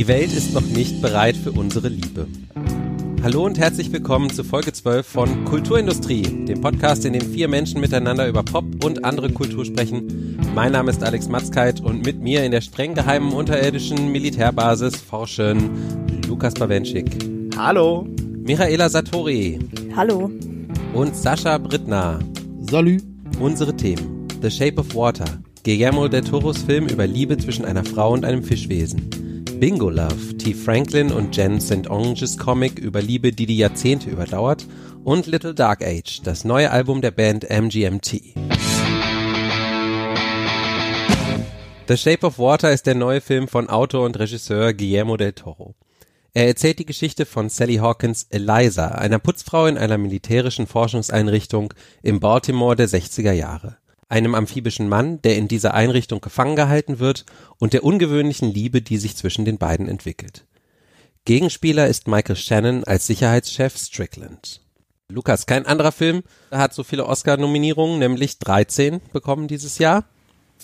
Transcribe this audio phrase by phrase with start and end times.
[0.00, 2.26] Die Welt ist noch nicht bereit für unsere Liebe.
[3.22, 7.82] Hallo und herzlich willkommen zu Folge 12 von Kulturindustrie, dem Podcast, in dem vier Menschen
[7.82, 10.40] miteinander über Pop und andere Kultur sprechen.
[10.54, 15.68] Mein Name ist Alex Matzkeit und mit mir in der streng geheimen unterirdischen Militärbasis forschen
[16.26, 17.04] Lukas Bawenschik.
[17.58, 18.08] Hallo.
[18.42, 19.58] Michaela Satori.
[19.94, 20.30] Hallo.
[20.94, 22.20] Und Sascha Brittner.
[22.62, 23.02] Salü.
[23.38, 24.26] Unsere Themen.
[24.40, 25.26] The Shape of Water.
[25.62, 29.19] Guillermo del Toros Film über Liebe zwischen einer Frau und einem Fischwesen.
[29.60, 30.54] Bingo Love, T.
[30.54, 31.90] Franklin und Jen St.
[31.90, 34.66] Onges Comic über Liebe, die die Jahrzehnte überdauert
[35.04, 38.22] und Little Dark Age, das neue Album der Band MGMT.
[41.88, 45.74] The Shape of Water ist der neue Film von Autor und Regisseur Guillermo del Toro.
[46.32, 52.18] Er erzählt die Geschichte von Sally Hawkins Eliza, einer Putzfrau in einer militärischen Forschungseinrichtung im
[52.18, 53.76] Baltimore der 60er Jahre
[54.10, 57.24] einem amphibischen Mann, der in dieser Einrichtung gefangen gehalten wird,
[57.58, 60.44] und der ungewöhnlichen Liebe, die sich zwischen den beiden entwickelt.
[61.24, 64.60] Gegenspieler ist Michael Shannon als Sicherheitschef Strickland.
[65.08, 70.04] Lukas, kein anderer Film hat so viele Oscar-Nominierungen, nämlich 13 bekommen dieses Jahr.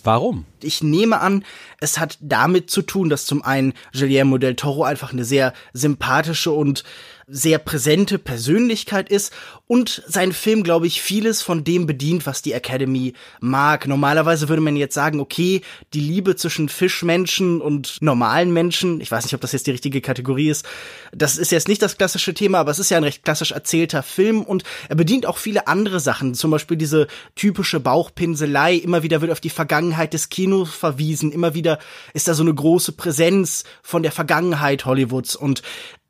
[0.05, 0.45] Warum?
[0.63, 1.45] Ich nehme an,
[1.81, 6.53] es hat damit zu tun, dass zum einen Guillermo del Toro einfach eine sehr sympathische
[6.53, 6.85] und
[7.29, 9.33] sehr präsente Persönlichkeit ist
[9.67, 13.89] und sein Film, glaube ich, vieles von dem bedient, was die Academy mag.
[13.89, 19.25] Normalerweise würde man jetzt sagen, okay, die Liebe zwischen Fischmenschen und normalen Menschen, ich weiß
[19.25, 20.65] nicht, ob das jetzt die richtige Kategorie ist,
[21.13, 24.05] das ist jetzt nicht das klassische Thema, aber es ist ja ein recht klassisch erzählter
[24.05, 29.21] Film und er bedient auch viele andere Sachen, zum Beispiel diese typische Bauchpinselei, immer wieder
[29.21, 31.81] wird auf die Vergangenheit des Kinos verwiesen, immer wieder
[32.15, 35.63] ist da so eine große Präsenz von der Vergangenheit Hollywoods und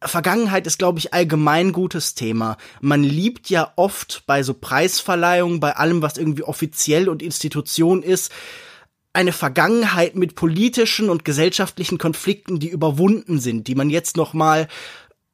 [0.08, 2.56] Vergangenheit ist, glaube ich, allgemein gutes Thema.
[2.80, 8.32] Man liebt ja oft bei so Preisverleihungen, bei allem, was irgendwie offiziell und Institution ist,
[9.12, 14.68] eine Vergangenheit mit politischen und gesellschaftlichen Konflikten, die überwunden sind, die man jetzt noch mal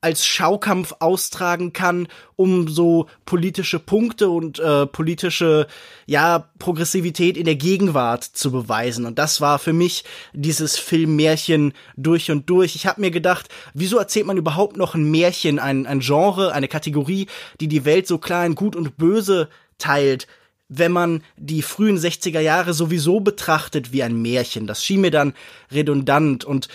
[0.02, 5.68] als Schaukampf austragen kann, um so politische Punkte und äh, politische
[6.06, 9.06] ja Progressivität in der Gegenwart zu beweisen.
[9.06, 12.74] Und das war für mich dieses Filmmärchen durch und durch.
[12.74, 16.68] Ich habe mir gedacht, wieso erzählt man überhaupt noch ein Märchen, ein, ein Genre, eine
[16.68, 17.28] Kategorie,
[17.60, 19.48] die die Welt so klar in Gut und Böse
[19.78, 20.26] teilt?
[20.74, 24.66] wenn man die frühen 60er Jahre sowieso betrachtet wie ein Märchen.
[24.66, 25.34] Das schien mir dann
[25.70, 26.68] redundant und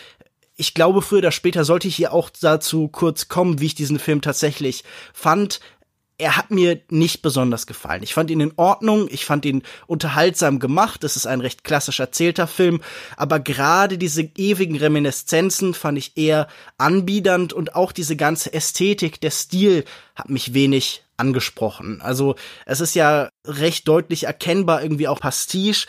[0.58, 4.00] ich glaube, früher oder später sollte ich hier auch dazu kurz kommen, wie ich diesen
[4.00, 5.60] Film tatsächlich fand.
[6.20, 8.02] Er hat mir nicht besonders gefallen.
[8.02, 12.00] Ich fand ihn in Ordnung, ich fand ihn unterhaltsam gemacht, es ist ein recht klassisch
[12.00, 12.82] erzählter Film,
[13.18, 16.48] aber gerade diese ewigen Reminiszenzen fand ich eher
[16.80, 19.86] anbiedernd und auch diese ganze Ästhetik, der Stil
[20.16, 22.02] hat mich wenig angesprochen.
[22.02, 22.36] Also
[22.66, 25.88] es ist ja recht deutlich erkennbar irgendwie auch Pastiche.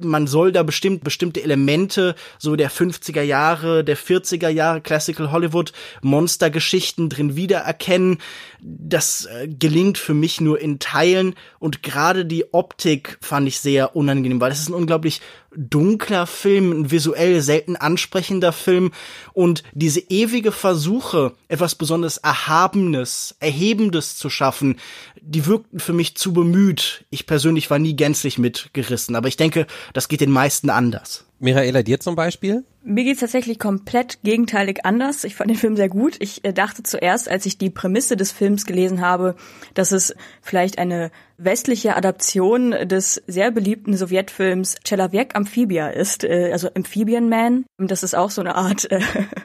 [0.00, 5.72] Man soll da bestimmt bestimmte Elemente so der 50er Jahre, der 40er Jahre Classical Hollywood
[6.02, 8.18] Monstergeschichten drin wiedererkennen.
[8.60, 13.94] Das äh, gelingt für mich nur in Teilen und gerade die Optik fand ich sehr
[13.94, 15.20] unangenehm, weil es ist ein unglaublich
[15.56, 18.92] dunkler Film, ein visuell selten ansprechender Film
[19.32, 24.78] und diese ewige Versuche, etwas besonders Erhabenes, Erhebendes zu schaffen,
[25.20, 26.95] die wirkten für mich zu bemüht.
[27.10, 31.26] Ich persönlich war nie gänzlich mitgerissen, aber ich denke, das geht den meisten anders.
[31.38, 32.64] Michaela, dir zum Beispiel?
[32.82, 35.24] Mir geht's tatsächlich komplett gegenteilig anders.
[35.24, 36.16] Ich fand den Film sehr gut.
[36.20, 39.34] Ich äh, dachte zuerst, als ich die Prämisse des Films gelesen habe,
[39.74, 46.70] dass es vielleicht eine westliche Adaption des sehr beliebten Sowjetfilms Chelaviek Amphibia ist, äh, also
[46.74, 47.66] Amphibian Man.
[47.76, 49.00] Das ist auch so eine Art äh,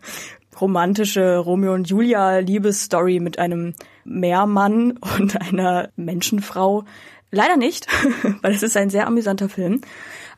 [0.62, 3.74] romantische Romeo und Julia Liebesstory mit einem
[4.06, 6.86] Meermann und einer Menschenfrau.
[7.32, 7.88] Leider nicht,
[8.42, 9.82] weil es ist ein sehr amüsanter Film.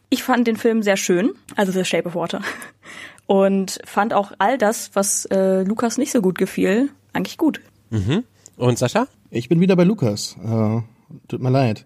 [0.09, 2.41] Ich fand den Film sehr schön, also The Shape of Water.
[3.25, 7.61] Und fand auch all das, was äh, Lukas nicht so gut gefiel, eigentlich gut.
[7.89, 8.23] Mhm.
[8.57, 9.07] Und Sascha?
[9.31, 10.37] Ich bin wieder bei Lukas.
[10.43, 10.81] Äh,
[11.27, 11.85] tut mir leid.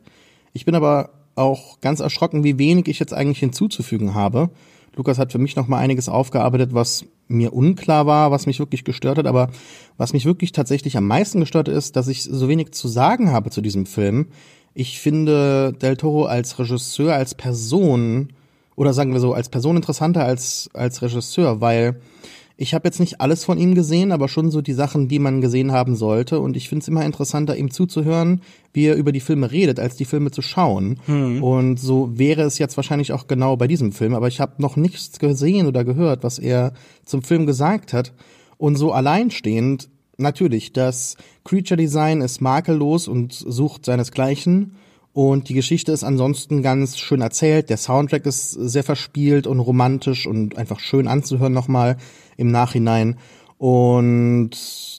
[0.53, 4.49] Ich bin aber auch ganz erschrocken, wie wenig ich jetzt eigentlich hinzuzufügen habe.
[4.95, 8.83] Lukas hat für mich noch mal einiges aufgearbeitet, was mir unklar war, was mich wirklich
[8.83, 9.49] gestört hat, aber
[9.97, 13.51] was mich wirklich tatsächlich am meisten gestört ist, dass ich so wenig zu sagen habe
[13.51, 14.27] zu diesem Film.
[14.79, 18.27] Ich finde Del Toro als Regisseur, als Person
[18.75, 21.99] oder sagen wir so, als Person interessanter als als Regisseur, weil
[22.57, 25.41] ich habe jetzt nicht alles von ihm gesehen, aber schon so die Sachen, die man
[25.41, 26.39] gesehen haben sollte.
[26.39, 28.41] Und ich finde es immer interessanter, ihm zuzuhören,
[28.71, 30.99] wie er über die Filme redet, als die Filme zu schauen.
[31.07, 31.41] Hm.
[31.41, 34.13] Und so wäre es jetzt wahrscheinlich auch genau bei diesem Film.
[34.13, 38.13] Aber ich habe noch nichts gesehen oder gehört, was er zum Film gesagt hat.
[38.57, 44.75] Und so alleinstehend Natürlich, das Creature Design ist makellos und sucht seinesgleichen.
[45.13, 47.69] Und die Geschichte ist ansonsten ganz schön erzählt.
[47.69, 51.97] Der Soundtrack ist sehr verspielt und romantisch und einfach schön anzuhören nochmal
[52.35, 53.17] im Nachhinein.
[53.57, 54.51] Und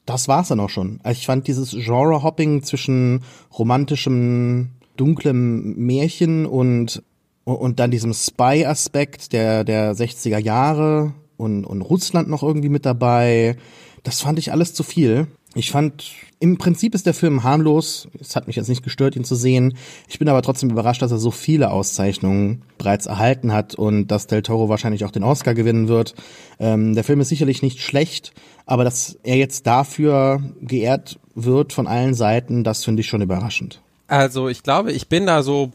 [0.06, 1.00] das war's dann auch schon.
[1.08, 3.22] Ich fand dieses Genre-Hopping zwischen
[3.56, 7.02] romantischem, dunklem Märchen und,
[7.44, 13.56] und dann diesem Spy-Aspekt der, der 60er Jahre und, und Russland noch irgendwie mit dabei.
[14.02, 15.26] Das fand ich alles zu viel.
[15.54, 18.08] Ich fand, im Prinzip ist der Film harmlos.
[18.20, 19.76] Es hat mich jetzt nicht gestört, ihn zu sehen.
[20.06, 24.26] Ich bin aber trotzdem überrascht, dass er so viele Auszeichnungen bereits erhalten hat und dass
[24.26, 26.14] Del Toro wahrscheinlich auch den Oscar gewinnen wird.
[26.60, 28.32] Ähm, der Film ist sicherlich nicht schlecht,
[28.66, 33.80] aber dass er jetzt dafür geehrt wird von allen Seiten, das finde ich schon überraschend.
[34.06, 35.72] Also ich glaube, ich bin da so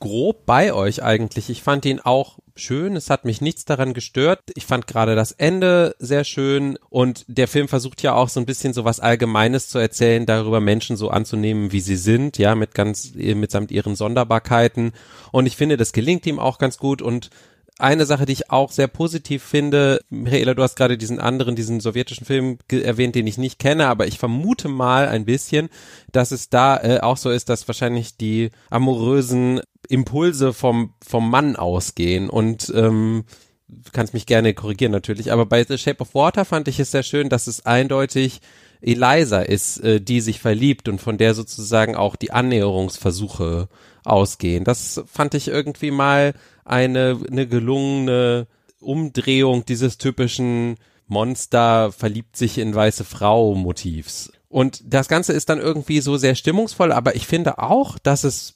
[0.00, 1.50] grob bei euch eigentlich.
[1.50, 2.96] Ich fand ihn auch schön.
[2.96, 4.40] Es hat mich nichts daran gestört.
[4.54, 8.46] Ich fand gerade das Ende sehr schön und der Film versucht ja auch so ein
[8.46, 12.74] bisschen so was Allgemeines zu erzählen, darüber Menschen so anzunehmen, wie sie sind, ja, mit
[12.74, 14.92] ganz, mitsamt ihren Sonderbarkeiten.
[15.32, 17.30] Und ich finde, das gelingt ihm auch ganz gut und
[17.78, 21.80] eine Sache, die ich auch sehr positiv finde, Michaela, du hast gerade diesen anderen, diesen
[21.80, 25.68] sowjetischen Film erwähnt, den ich nicht kenne, aber ich vermute mal ein bisschen,
[26.12, 31.56] dass es da äh, auch so ist, dass wahrscheinlich die amorösen Impulse vom, vom Mann
[31.56, 33.24] ausgehen und ähm,
[33.68, 36.90] du kannst mich gerne korrigieren natürlich, aber bei The Shape of Water fand ich es
[36.90, 38.40] sehr schön, dass es eindeutig
[38.80, 43.68] Eliza ist, äh, die sich verliebt und von der sozusagen auch die Annäherungsversuche
[44.04, 44.64] ausgehen.
[44.64, 46.34] Das fand ich irgendwie mal
[46.68, 48.46] eine, eine gelungene
[48.80, 50.76] Umdrehung dieses typischen
[51.06, 54.30] Monster verliebt sich in weiße Frau Motivs.
[54.48, 58.54] Und das Ganze ist dann irgendwie so sehr stimmungsvoll, aber ich finde auch, dass es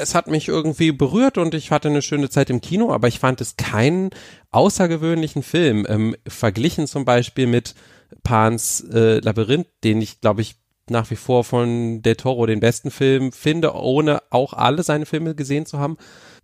[0.00, 3.18] es hat mich irgendwie berührt und ich hatte eine schöne Zeit im Kino, aber ich
[3.18, 4.08] fand es keinen
[4.50, 5.84] außergewöhnlichen Film.
[5.86, 7.74] Ähm, verglichen zum Beispiel mit
[8.22, 10.56] Pans äh, Labyrinth, den ich, glaube ich,
[10.88, 15.34] nach wie vor von Del Toro den besten Film finde, ohne auch alle seine Filme
[15.34, 15.98] gesehen zu haben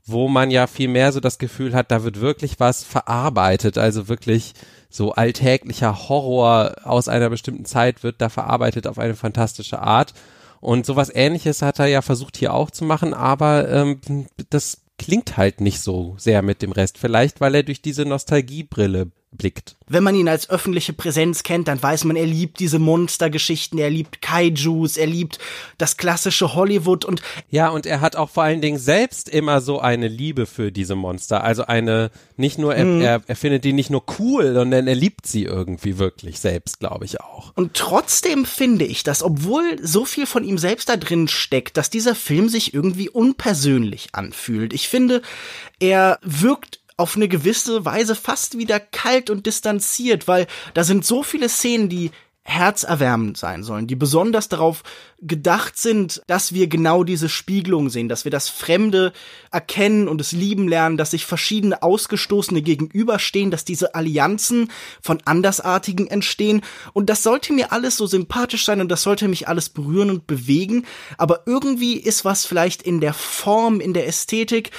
[0.07, 4.09] wo man ja viel mehr so das Gefühl hat, da wird wirklich was verarbeitet, also
[4.09, 4.55] wirklich
[4.89, 10.15] so alltäglicher Horror aus einer bestimmten Zeit wird da verarbeitet auf eine fantastische Art.
[10.61, 14.01] Und sowas ähnliches hat er ja versucht hier auch zu machen, aber ähm,
[14.51, 16.99] das klingt halt nicht so sehr mit dem Rest.
[16.99, 19.77] Vielleicht, weil er durch diese Nostalgiebrille blickt.
[19.89, 23.91] Wenn man ihn als öffentliche Präsenz kennt, dann weiß man, er liebt diese Monstergeschichten, er
[23.91, 25.39] liebt Kaijus, er liebt
[25.79, 29.81] das klassische Hollywood und ja, und er hat auch vor allen Dingen selbst immer so
[29.81, 33.01] eine Liebe für diese Monster, also eine nicht nur er, mhm.
[33.01, 37.05] er, er findet die nicht nur cool, sondern er liebt sie irgendwie wirklich selbst, glaube
[37.05, 37.53] ich auch.
[37.55, 41.91] Und trotzdem finde ich, dass obwohl so viel von ihm selbst da drin steckt, dass
[41.91, 44.73] dieser Film sich irgendwie unpersönlich anfühlt.
[44.73, 45.23] Ich finde,
[45.79, 51.23] er wirkt auf eine gewisse Weise fast wieder kalt und distanziert, weil da sind so
[51.23, 52.11] viele Szenen, die
[52.43, 54.83] herzerwärmend sein sollen, die besonders darauf
[55.21, 59.13] gedacht sind, dass wir genau diese Spiegelung sehen, dass wir das Fremde
[59.51, 64.71] erkennen und es lieben lernen, dass sich verschiedene Ausgestoßene gegenüberstehen, dass diese Allianzen
[65.03, 66.63] von Andersartigen entstehen.
[66.95, 70.27] Und das sollte mir alles so sympathisch sein und das sollte mich alles berühren und
[70.27, 70.87] bewegen,
[71.19, 74.71] aber irgendwie ist was vielleicht in der Form, in der Ästhetik,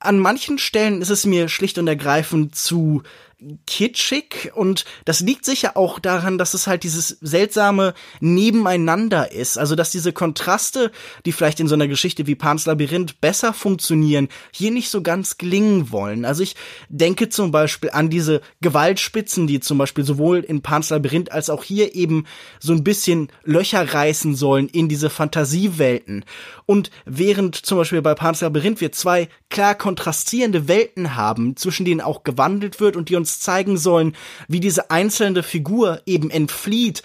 [0.00, 3.02] an manchen Stellen ist es mir schlicht und ergreifend zu
[3.66, 9.58] kitschig und das liegt sicher auch daran, dass es halt dieses seltsame Nebeneinander ist.
[9.58, 10.90] Also, dass diese Kontraste,
[11.24, 15.38] die vielleicht in so einer Geschichte wie Pans Labyrinth besser funktionieren, hier nicht so ganz
[15.38, 16.24] gelingen wollen.
[16.24, 16.56] Also, ich
[16.88, 21.64] denke zum Beispiel an diese Gewaltspitzen, die zum Beispiel sowohl in Pans Labyrinth als auch
[21.64, 22.26] hier eben
[22.58, 26.24] so ein bisschen Löcher reißen sollen in diese Fantasiewelten.
[26.66, 32.00] Und während zum Beispiel bei Pans Labyrinth wir zwei klar kontrastierende Welten haben, zwischen denen
[32.00, 34.16] auch gewandelt wird und die uns uns zeigen sollen,
[34.48, 37.02] wie diese einzelne Figur eben entflieht,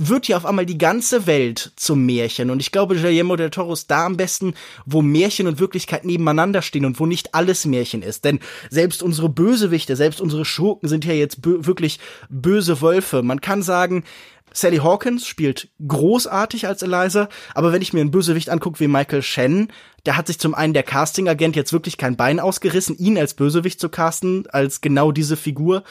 [0.00, 2.50] wird hier auf einmal die ganze Welt zum Märchen.
[2.50, 4.54] Und ich glaube, Guillermo del Toro ist da am besten,
[4.86, 8.24] wo Märchen und Wirklichkeit nebeneinander stehen und wo nicht alles Märchen ist.
[8.24, 8.38] Denn
[8.70, 13.24] selbst unsere Bösewichte, selbst unsere Schurken sind ja jetzt bö wirklich böse Wölfe.
[13.24, 14.04] Man kann sagen,
[14.52, 19.22] Sally Hawkins spielt großartig als Eliza, aber wenn ich mir einen Bösewicht angucke wie Michael
[19.22, 19.68] Shannon,
[20.06, 23.80] der hat sich zum einen der Casting-Agent jetzt wirklich kein Bein ausgerissen, ihn als Bösewicht
[23.80, 25.84] zu casten, als genau diese Figur.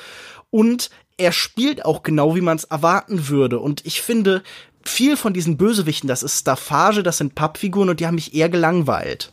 [0.50, 3.60] Und er spielt auch genau, wie man es erwarten würde.
[3.60, 4.44] Und ich finde,
[4.84, 8.50] viel von diesen Bösewichten, das ist Staffage, das sind Pappfiguren und die haben mich eher
[8.50, 9.32] gelangweilt.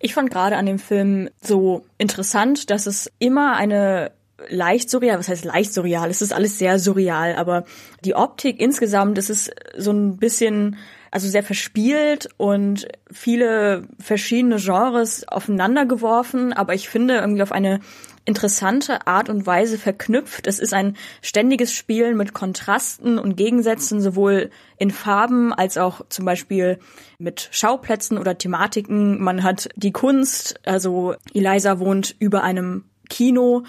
[0.00, 4.12] Ich fand gerade an dem Film so interessant, dass es immer eine
[4.48, 6.10] leicht surreal, was heißt leicht surreal?
[6.10, 7.64] Es ist alles sehr surreal, aber
[8.04, 10.76] die Optik insgesamt, es ist so ein bisschen
[11.10, 17.78] also sehr verspielt und viele verschiedene Genres aufeinander geworfen, aber ich finde irgendwie auf eine
[18.24, 20.48] interessante Art und Weise verknüpft.
[20.48, 26.24] Es ist ein ständiges Spielen mit Kontrasten und Gegensätzen, sowohl in Farben als auch zum
[26.24, 26.80] Beispiel
[27.18, 29.22] mit Schauplätzen oder Thematiken.
[29.22, 33.62] Man hat die Kunst, also Eliza wohnt über einem Kino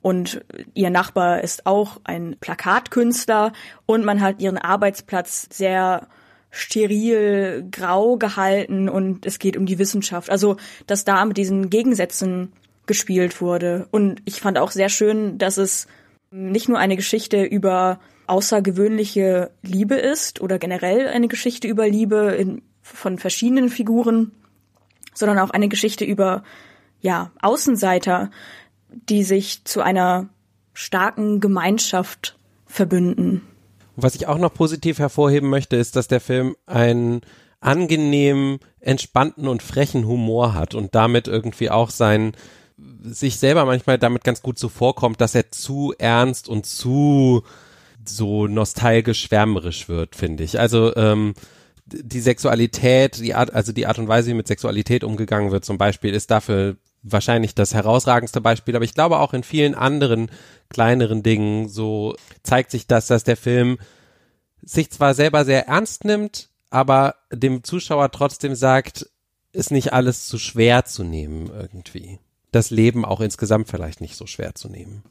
[0.00, 0.44] und
[0.74, 3.52] ihr Nachbar ist auch ein Plakatkünstler
[3.84, 6.06] und man hat ihren Arbeitsplatz sehr
[6.52, 10.30] steril grau gehalten und es geht um die Wissenschaft.
[10.30, 10.56] Also,
[10.86, 12.52] dass da mit diesen Gegensätzen
[12.86, 13.88] gespielt wurde.
[13.90, 15.88] Und ich fand auch sehr schön, dass es
[16.30, 22.62] nicht nur eine Geschichte über außergewöhnliche Liebe ist oder generell eine Geschichte über Liebe in,
[22.82, 24.30] von verschiedenen Figuren,
[25.12, 26.44] sondern auch eine Geschichte über
[27.02, 28.30] ja, Außenseiter,
[29.08, 30.28] die sich zu einer
[30.74, 33.42] starken Gemeinschaft verbünden.
[33.96, 37.20] Was ich auch noch positiv hervorheben möchte, ist, dass der Film einen
[37.60, 42.32] angenehmen, entspannten und frechen Humor hat und damit irgendwie auch sein
[43.04, 47.44] sich selber manchmal damit ganz gut so vorkommt, dass er zu ernst und zu
[48.04, 50.58] so nostalgisch schwärmerisch wird, finde ich.
[50.58, 51.34] Also ähm,
[51.86, 55.78] die Sexualität, die Art, also die Art und Weise, wie mit Sexualität umgegangen wird, zum
[55.78, 58.76] Beispiel, ist dafür wahrscheinlich das herausragendste Beispiel.
[58.76, 60.30] Aber ich glaube auch in vielen anderen
[60.68, 63.78] kleineren Dingen so zeigt sich das, dass der Film
[64.62, 69.08] sich zwar selber sehr ernst nimmt, aber dem Zuschauer trotzdem sagt,
[69.52, 72.18] ist nicht alles zu schwer zu nehmen irgendwie
[72.52, 75.02] das Leben auch insgesamt vielleicht nicht so schwer zu nehmen.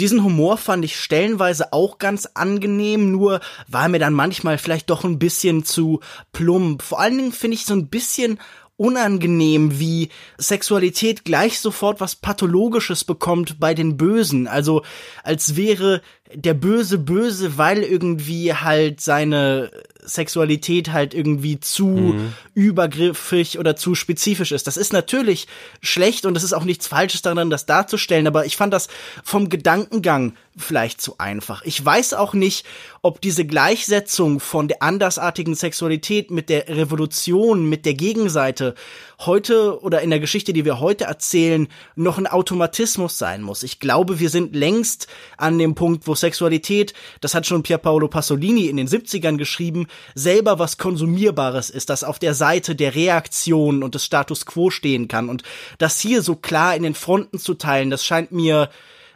[0.00, 5.04] Diesen Humor fand ich stellenweise auch ganz angenehm, nur war mir dann manchmal vielleicht doch
[5.04, 6.00] ein bisschen zu
[6.32, 6.82] plump.
[6.82, 8.40] Vor allen Dingen finde ich so ein bisschen
[8.76, 14.46] unangenehm, wie Sexualität gleich sofort was Pathologisches bekommt bei den Bösen.
[14.46, 14.82] Also
[15.22, 16.02] als wäre
[16.34, 19.70] der Böse böse, weil irgendwie halt seine
[20.06, 22.32] Sexualität halt irgendwie zu mhm.
[22.54, 24.66] übergriffig oder zu spezifisch ist.
[24.66, 25.48] Das ist natürlich
[25.82, 28.88] schlecht und es ist auch nichts Falsches daran, das darzustellen, aber ich fand das
[29.24, 31.62] vom Gedankengang vielleicht zu einfach.
[31.64, 32.64] Ich weiß auch nicht,
[33.02, 38.74] ob diese Gleichsetzung von der andersartigen Sexualität mit der Revolution, mit der Gegenseite
[39.20, 43.62] heute oder in der Geschichte, die wir heute erzählen, noch ein Automatismus sein muss.
[43.62, 45.06] Ich glaube, wir sind längst
[45.38, 50.58] an dem Punkt, wo Sexualität, das hat schon Pierpaolo Pasolini in den 70ern geschrieben, selber
[50.58, 55.28] was Konsumierbares ist, das auf der Seite der Reaktion und des Status quo stehen kann.
[55.28, 55.42] Und
[55.78, 58.68] das hier so klar in den Fronten zu teilen, das scheint mir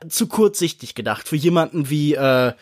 [0.08, 2.52] zu kurzsichtig gedacht für jemanden wie äh,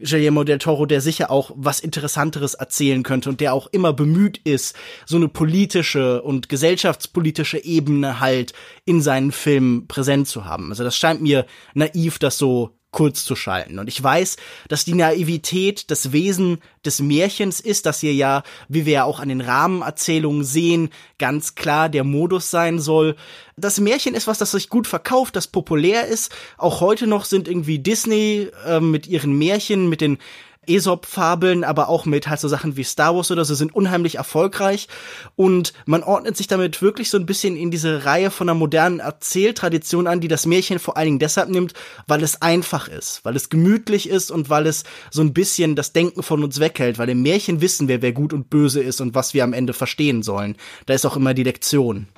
[0.00, 4.38] Guillermo del Toro, der sicher auch was Interessanteres erzählen könnte und der auch immer bemüht
[4.44, 4.76] ist,
[5.06, 8.52] so eine politische und gesellschaftspolitische Ebene halt
[8.84, 10.70] in seinen Filmen präsent zu haben.
[10.70, 13.78] Also das scheint mir naiv, das so kurz zu schalten.
[13.78, 14.36] Und ich weiß,
[14.68, 19.20] dass die Naivität das Wesen des Märchens ist, dass hier ja, wie wir ja auch
[19.20, 23.16] an den Rahmenerzählungen sehen, ganz klar der Modus sein soll.
[23.56, 26.34] Das Märchen ist was, das sich gut verkauft, das populär ist.
[26.56, 30.18] Auch heute noch sind irgendwie Disney äh, mit ihren Märchen, mit den
[30.68, 34.88] Aesop-Fabeln, aber auch mit halt so Sachen wie Star Wars oder so sind unheimlich erfolgreich
[35.36, 39.00] und man ordnet sich damit wirklich so ein bisschen in diese Reihe von einer modernen
[39.00, 41.74] Erzähltradition an, die das Märchen vor allen Dingen deshalb nimmt,
[42.06, 45.92] weil es einfach ist, weil es gemütlich ist und weil es so ein bisschen das
[45.92, 49.14] Denken von uns weghält, weil im Märchen wissen wir, wer gut und böse ist und
[49.14, 50.56] was wir am Ende verstehen sollen.
[50.86, 52.08] Da ist auch immer die Lektion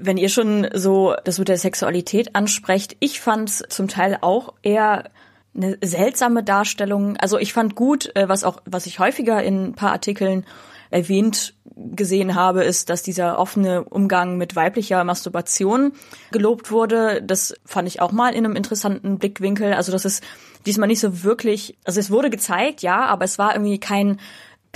[0.00, 4.54] wenn ihr schon so das mit der Sexualität ansprecht, ich fand es zum Teil auch
[4.62, 5.10] eher
[5.58, 7.16] eine seltsame Darstellung.
[7.16, 10.46] Also ich fand gut, äh, was auch, was ich häufiger in ein paar Artikeln
[10.90, 15.92] erwähnt gesehen habe, ist, dass dieser offene Umgang mit weiblicher Masturbation
[16.32, 17.22] gelobt wurde.
[17.22, 19.74] Das fand ich auch mal in einem interessanten Blickwinkel.
[19.74, 20.24] Also das ist
[20.66, 24.18] diesmal nicht so wirklich, also es wurde gezeigt, ja, aber es war irgendwie kein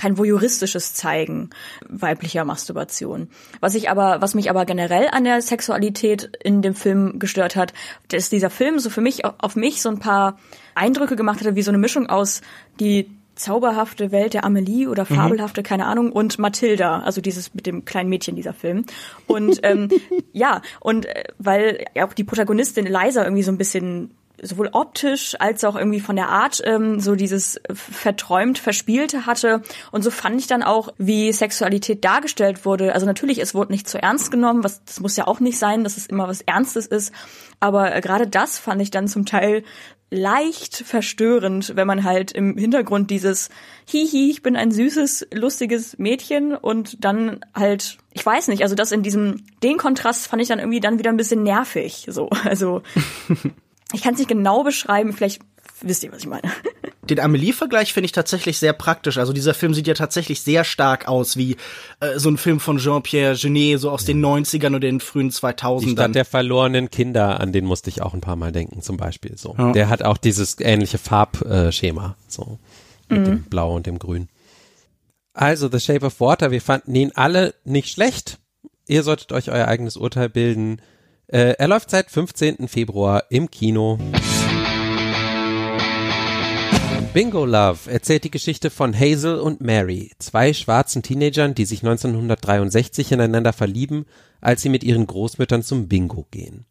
[0.02, 1.50] kein voyeuristisches Zeigen
[1.88, 3.28] weiblicher Masturbation.
[3.61, 7.73] Was ich aber, was mich aber generell an der Sexualität in dem Film gestört hat,
[8.09, 10.38] dass dieser Film so für mich, auf mich so ein paar
[10.75, 12.40] Eindrücke gemacht hatte, wie so eine Mischung aus
[12.80, 15.14] die zauberhafte Welt der Amelie oder mhm.
[15.14, 15.66] fabelhafte, mhm.
[15.66, 18.85] keine Ahnung, und Mathilda, also dieses mit dem kleinen Mädchen dieser Film.
[19.28, 19.88] Und ähm,
[20.32, 25.64] ja, und äh, weil auch die Protagonistin Eliza irgendwie so ein bisschen sowohl optisch als
[25.64, 29.62] auch irgendwie von der Art ähm, so dieses verträumt Verspielte hatte.
[29.90, 32.94] Und so fand ich dann auch, wie Sexualität dargestellt wurde.
[32.94, 35.84] Also natürlich, es wurde nicht zu ernst genommen, was das muss ja auch nicht sein,
[35.84, 37.12] dass es immer was Ernstes ist.
[37.60, 39.62] Aber äh, gerade das fand ich dann zum Teil
[40.12, 43.48] leicht verstörend, wenn man halt im Hintergrund dieses
[43.86, 48.92] Hihi, ich bin ein süßes, lustiges Mädchen und dann halt, ich weiß nicht, also das
[48.92, 52.82] in diesem, den Kontrast fand ich dann irgendwie dann wieder ein bisschen nervig, so, also
[53.92, 55.40] ich kann es nicht genau beschreiben, vielleicht
[55.80, 56.42] wisst ihr, was ich meine.
[57.11, 59.18] Den Amelie-Vergleich finde ich tatsächlich sehr praktisch.
[59.18, 61.56] Also dieser Film sieht ja tatsächlich sehr stark aus wie
[61.99, 65.80] äh, so ein Film von Jean-Pierre Genet, so aus den 90ern oder den frühen 2000ern.
[65.80, 68.96] Die Stadt der verlorenen Kinder, an den musste ich auch ein paar Mal denken, zum
[68.96, 69.37] Beispiel.
[69.37, 69.72] So, ja.
[69.72, 72.58] Der hat auch dieses ähnliche Farbschema, so
[73.08, 73.25] mit mhm.
[73.25, 74.28] dem Blau und dem Grün.
[75.34, 78.38] Also The Shape of Water, wir fanden ihn alle nicht schlecht.
[78.87, 80.80] Ihr solltet euch euer eigenes Urteil bilden.
[81.32, 82.68] Äh, er läuft seit 15.
[82.68, 83.98] Februar im Kino.
[87.14, 93.12] Bingo Love erzählt die Geschichte von Hazel und Mary, zwei schwarzen Teenagern, die sich 1963
[93.12, 94.04] ineinander verlieben,
[94.42, 96.66] als sie mit ihren Großmüttern zum Bingo gehen.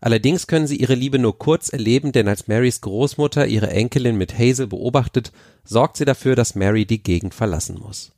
[0.00, 4.36] Allerdings können sie ihre Liebe nur kurz erleben, denn als Marys Großmutter ihre Enkelin mit
[4.36, 5.30] Hazel beobachtet,
[5.62, 8.10] sorgt sie dafür, dass Mary die Gegend verlassen muss.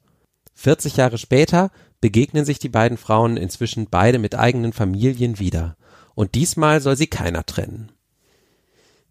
[0.55, 5.77] 40 Jahre später begegnen sich die beiden Frauen inzwischen beide mit eigenen Familien wieder.
[6.15, 7.93] Und diesmal soll sie keiner trennen.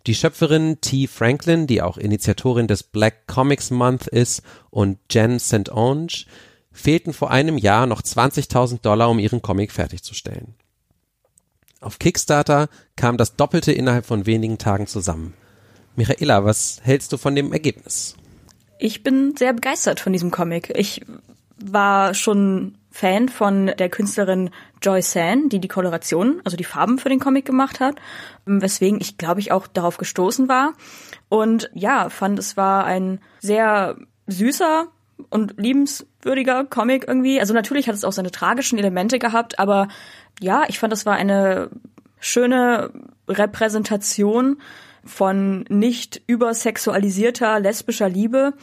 [0.08, 1.08] Die Schöpferin T.
[1.08, 5.72] Franklin, die auch Initiatorin des Black Comics Month ist, und Jen St.
[5.72, 6.25] Onge
[6.72, 10.56] fehlten vor einem Jahr noch 20.000 Dollar, um ihren Comic fertigzustellen.
[11.82, 15.34] Auf Kickstarter kam das Doppelte innerhalb von wenigen Tagen zusammen.
[15.96, 18.15] Michaela, was hältst du von dem Ergebnis?
[18.80, 20.74] Ich bin sehr begeistert von diesem Comic.
[20.75, 21.01] Ich
[21.58, 27.10] war schon Fan von der Künstlerin Joy San, die die Koloration, also die Farben für
[27.10, 27.96] den Comic gemacht hat,
[28.46, 30.74] weswegen ich glaube ich auch darauf gestoßen war
[31.28, 33.98] und ja, fand es war ein sehr
[34.28, 34.88] süßer
[35.30, 37.40] und liebenswürdiger Comic irgendwie.
[37.40, 39.88] Also natürlich hat es auch seine tragischen Elemente gehabt, aber
[40.42, 41.70] ja, ich fand es war eine
[42.20, 42.92] schöne
[43.28, 44.62] Repräsentation
[45.04, 48.54] von nicht übersexualisierter lesbischer Liebe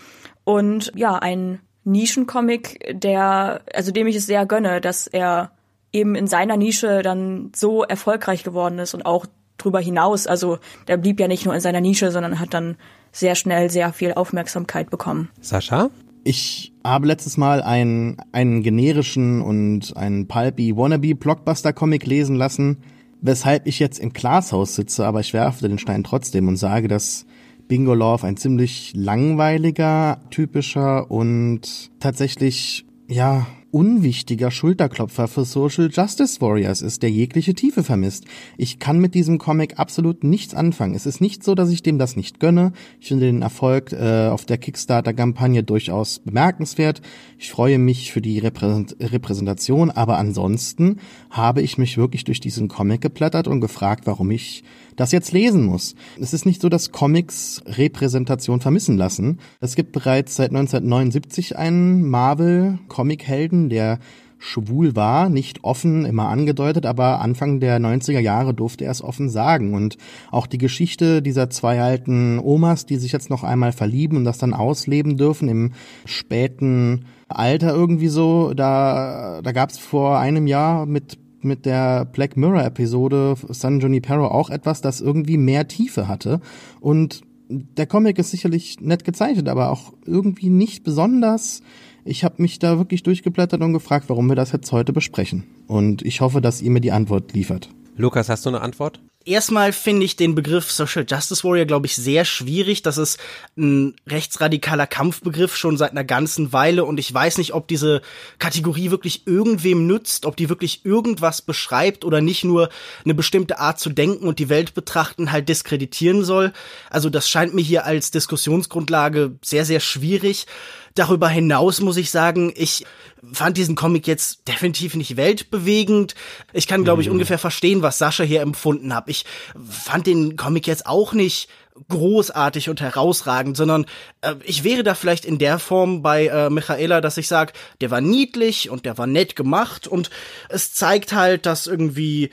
[0.45, 5.51] und ja, ein Nischencomic, der, also dem ich es sehr gönne, dass er
[5.93, 9.27] eben in seiner Nische dann so erfolgreich geworden ist und auch
[9.59, 10.27] drüber hinaus.
[10.27, 10.59] Also
[10.89, 12.77] der blieb ja nicht nur in seiner Nische, sondern hat dann
[13.13, 15.29] sehr schnell sehr viel Aufmerksamkeit bekommen.
[15.41, 15.91] Sascha?
[16.25, 22.79] Ich habe letztes Mal einen, einen generischen und einen pulpy wannabe Blockbuster Comic lesen lassen,
[23.21, 27.27] weshalb ich jetzt im Glashaus sitze, aber ich werfe den Stein trotzdem und sage, dass
[27.73, 36.83] Bingo Love ein ziemlich langweiliger, typischer und tatsächlich, ja, unwichtiger Schulterklopfer für Social Justice Warriors
[36.83, 38.27] ist, der jegliche Tiefe vermisst.
[38.59, 40.95] Ich kann mit diesem Comic absolut nichts anfangen.
[40.95, 42.73] Es ist nicht so, dass ich dem das nicht gönne.
[43.01, 47.01] Ich finde den Erfolg äh, auf der Kickstarter-Kampagne durchaus bemerkenswert.
[47.39, 50.99] Ich freue mich für die Repräsent Repräsentation, aber ansonsten
[51.31, 54.63] habe ich mich wirklich durch diesen Comic geblättert und gefragt, warum ich
[54.97, 55.95] das jetzt lesen muss.
[56.21, 59.39] Es ist nicht so, dass Comics Repräsentation vermissen lassen.
[59.61, 63.99] Es gibt bereits seit 1979 einen Marvel-Comic-Helden, der
[64.43, 69.31] schwul war, nicht offen immer angedeutet, aber Anfang der 90er Jahre durfte er es offen
[69.31, 69.73] sagen.
[69.73, 69.97] Und
[70.33, 74.39] auch die Geschichte dieser zwei alten Omas, die sich jetzt noch einmal verlieben und das
[74.39, 75.73] dann ausleben dürfen im
[76.05, 82.37] späten Alter irgendwie so, da, da gab es vor einem Jahr mit mit der Black
[82.37, 86.41] Mirror Episode San Junipero auch etwas, das irgendwie mehr Tiefe hatte.
[86.81, 91.63] Und der Comic ist sicherlich nett gezeichnet, aber auch irgendwie nicht besonders.
[92.05, 95.45] Ich habe mich da wirklich durchgeblättert und gefragt, warum wir das jetzt heute besprechen.
[95.67, 97.69] Und ich hoffe, dass ihr mir die Antwort liefert.
[97.97, 99.01] Lukas, hast du eine Antwort?
[99.25, 102.83] Erstmal finde ich den Begriff Social Justice Warrior, glaube ich, sehr schwierig.
[102.83, 103.19] Das ist
[103.57, 108.03] ein rechtsradikaler Kampfbegriff schon seit einer ganzen Weile und ich weiß nicht, ob diese
[108.39, 112.69] Kategorie wirklich irgendwem nützt, ob die wirklich irgendwas beschreibt oder nicht nur
[113.05, 116.53] eine bestimmte Art zu denken und die Welt betrachten halt diskreditieren soll.
[116.91, 120.47] Also das scheint mir hier als Diskussionsgrundlage sehr, sehr schwierig.
[120.95, 122.85] Darüber hinaus muss ich sagen, ich
[123.33, 126.15] fand diesen Comic jetzt definitiv nicht weltbewegend.
[126.53, 127.15] Ich kann, glaube ich, mhm.
[127.15, 129.09] ungefähr verstehen, was Sascha hier empfunden hat.
[129.09, 129.25] Ich
[129.69, 131.49] fand den Comic jetzt auch nicht
[131.89, 133.87] großartig und herausragend, sondern
[134.21, 137.91] äh, ich wäre da vielleicht in der Form bei äh, Michaela, dass ich sage, der
[137.91, 140.11] war niedlich und der war nett gemacht und
[140.49, 142.31] es zeigt halt, dass irgendwie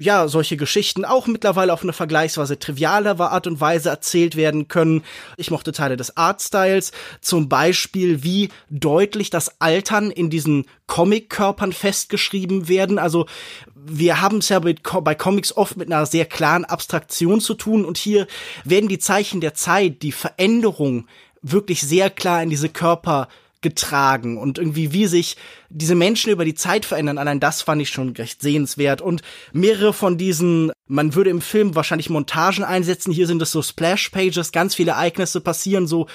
[0.00, 5.04] ja, solche Geschichten auch mittlerweile auf eine vergleichsweise trivialere Art und Weise erzählt werden können.
[5.36, 12.66] Ich mochte Teile des Artstyles, zum Beispiel wie deutlich das Altern in diesen Comic-Körpern festgeschrieben
[12.66, 12.98] werden.
[12.98, 13.26] Also
[13.74, 17.84] wir haben es ja bei, bei Comics oft mit einer sehr klaren Abstraktion zu tun
[17.84, 18.26] und hier
[18.64, 21.08] werden die Zeichen der Zeit, die Veränderung
[21.42, 23.28] wirklich sehr klar in diese Körper
[23.62, 25.36] getragen und irgendwie wie sich
[25.68, 27.18] diese Menschen über die Zeit verändern.
[27.18, 31.74] Allein das fand ich schon recht sehenswert und mehrere von diesen, man würde im Film
[31.74, 33.12] wahrscheinlich Montagen einsetzen.
[33.12, 36.06] Hier sind es so Splash Pages, ganz viele Ereignisse passieren so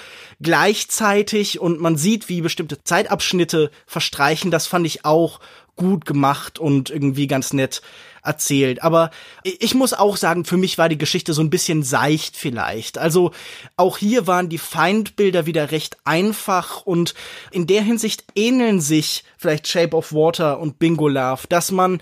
[0.42, 4.52] gleichzeitig und man sieht, wie bestimmte Zeitabschnitte verstreichen.
[4.52, 5.40] Das fand ich auch
[5.76, 7.82] gut gemacht und irgendwie ganz nett
[8.26, 8.84] erzählt.
[8.84, 9.12] Aber
[9.44, 12.98] ich muss auch sagen, für mich war die Geschichte so ein bisschen seicht vielleicht.
[12.98, 13.32] Also
[13.78, 17.14] auch hier waren die Feindbilder wieder recht einfach und
[17.52, 22.02] in der Hinsicht ähneln sich vielleicht Shape of Water und Bingo Love, dass man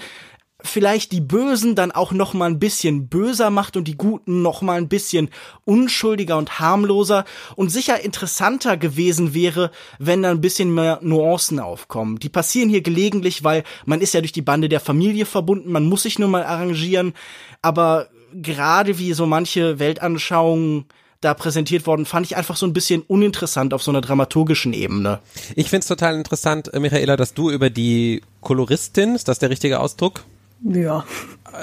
[0.63, 4.61] vielleicht die Bösen dann auch noch mal ein bisschen böser macht und die Guten noch
[4.61, 5.29] mal ein bisschen
[5.65, 12.17] unschuldiger und harmloser und sicher interessanter gewesen wäre, wenn da ein bisschen mehr Nuancen aufkommen.
[12.19, 15.85] Die passieren hier gelegentlich, weil man ist ja durch die Bande der Familie verbunden, man
[15.85, 17.13] muss sich nur mal arrangieren,
[17.61, 20.85] aber gerade wie so manche Weltanschauungen
[21.19, 25.19] da präsentiert worden, fand ich einfach so ein bisschen uninteressant auf so einer dramaturgischen Ebene.
[25.55, 29.79] Ich find's total interessant, äh, Michaela, dass du über die Koloristin, ist das der richtige
[29.79, 30.25] Ausdruck?
[30.63, 31.05] Ja.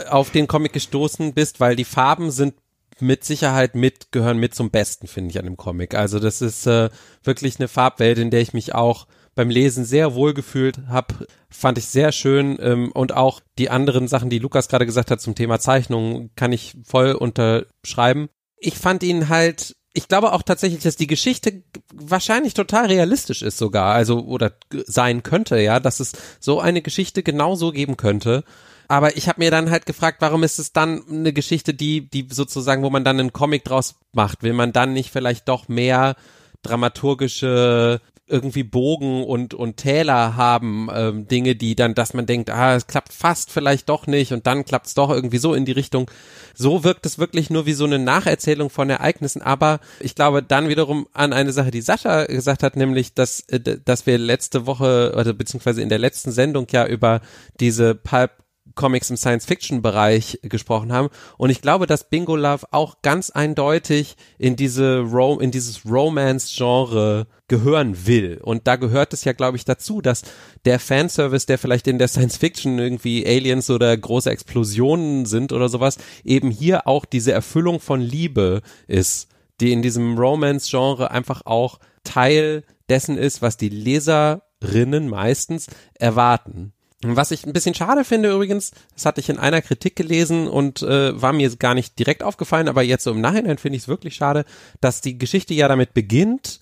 [0.09, 2.55] Auf den Comic gestoßen bist, weil die Farben sind
[3.01, 5.95] mit Sicherheit mit, gehören mit zum Besten, finde ich, an dem Comic.
[5.95, 6.91] Also das ist äh,
[7.23, 11.79] wirklich eine Farbwelt, in der ich mich auch beim Lesen sehr wohl gefühlt habe, fand
[11.79, 15.35] ich sehr schön ähm, und auch die anderen Sachen, die Lukas gerade gesagt hat zum
[15.35, 18.29] Thema Zeichnung, kann ich voll unterschreiben.
[18.59, 23.59] Ich fand ihn halt ich glaube auch tatsächlich, dass die Geschichte wahrscheinlich total realistisch ist
[23.59, 24.53] sogar, also oder
[24.87, 28.45] sein könnte, ja, dass es so eine Geschichte genauso geben könnte
[28.91, 32.27] aber ich habe mir dann halt gefragt, warum ist es dann eine Geschichte, die, die
[32.29, 34.43] sozusagen, wo man dann einen Comic draus macht?
[34.43, 36.17] Will man dann nicht vielleicht doch mehr
[36.63, 42.75] dramaturgische irgendwie Bogen und und Täler haben, ähm, Dinge, die dann, dass man denkt, ah,
[42.75, 45.73] es klappt fast vielleicht doch nicht und dann klappt es doch irgendwie so in die
[45.73, 46.11] Richtung.
[46.55, 50.69] So wirkt es wirklich nur wie so eine Nacherzählung von Ereignissen, aber ich glaube dann
[50.69, 55.15] wiederum an eine Sache, die Sascha gesagt hat, nämlich, dass, äh, dass wir letzte Woche
[55.17, 57.21] oder beziehungsweise in der letzten Sendung ja über
[57.61, 58.33] diese Pulp
[58.81, 61.11] Comics im Science-Fiction-Bereich gesprochen haben.
[61.37, 67.27] Und ich glaube, dass Bingo Love auch ganz eindeutig in diese Ro in dieses Romance-Genre
[67.47, 68.41] gehören will.
[68.43, 70.23] Und da gehört es ja, glaube ich, dazu, dass
[70.65, 75.99] der Fanservice, der vielleicht in der Science-Fiction irgendwie Aliens oder große Explosionen sind oder sowas,
[76.25, 79.29] eben hier auch diese Erfüllung von Liebe ist,
[79.61, 85.67] die in diesem Romance-Genre einfach auch Teil dessen ist, was die Leserinnen meistens
[85.99, 86.73] erwarten.
[87.03, 90.83] Was ich ein bisschen schade finde übrigens, das hatte ich in einer Kritik gelesen und
[90.83, 93.89] äh, war mir gar nicht direkt aufgefallen, aber jetzt so im Nachhinein finde ich es
[93.89, 94.45] wirklich schade,
[94.83, 96.61] dass die Geschichte ja damit beginnt,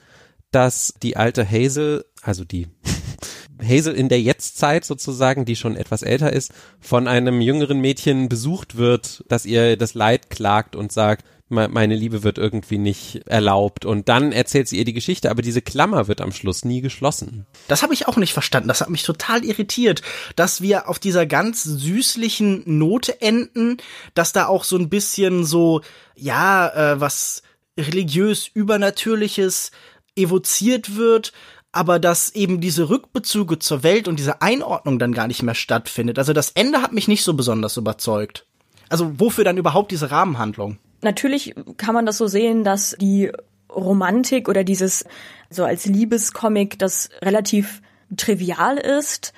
[0.52, 2.68] dass die alte Hazel, also die
[3.62, 8.76] Hazel in der Jetztzeit sozusagen, die schon etwas älter ist, von einem jüngeren Mädchen besucht
[8.76, 13.84] wird, dass ihr das Leid klagt und sagt, meine Liebe wird irgendwie nicht erlaubt.
[13.84, 17.46] Und dann erzählt sie ihr die Geschichte, aber diese Klammer wird am Schluss nie geschlossen.
[17.68, 18.68] Das habe ich auch nicht verstanden.
[18.68, 20.02] Das hat mich total irritiert,
[20.36, 23.78] dass wir auf dieser ganz süßlichen Note enden,
[24.14, 25.80] dass da auch so ein bisschen so,
[26.14, 27.42] ja, äh, was
[27.78, 29.70] religiös Übernatürliches
[30.16, 31.32] evoziert wird,
[31.72, 36.18] aber dass eben diese Rückbezüge zur Welt und diese Einordnung dann gar nicht mehr stattfindet.
[36.18, 38.46] Also das Ende hat mich nicht so besonders überzeugt.
[38.88, 40.78] Also wofür dann überhaupt diese Rahmenhandlung?
[41.00, 43.30] Natürlich kann man das so sehen, dass die
[43.70, 45.04] Romantik oder dieses
[45.50, 47.82] so als Liebescomic das relativ
[48.16, 49.32] trivial ist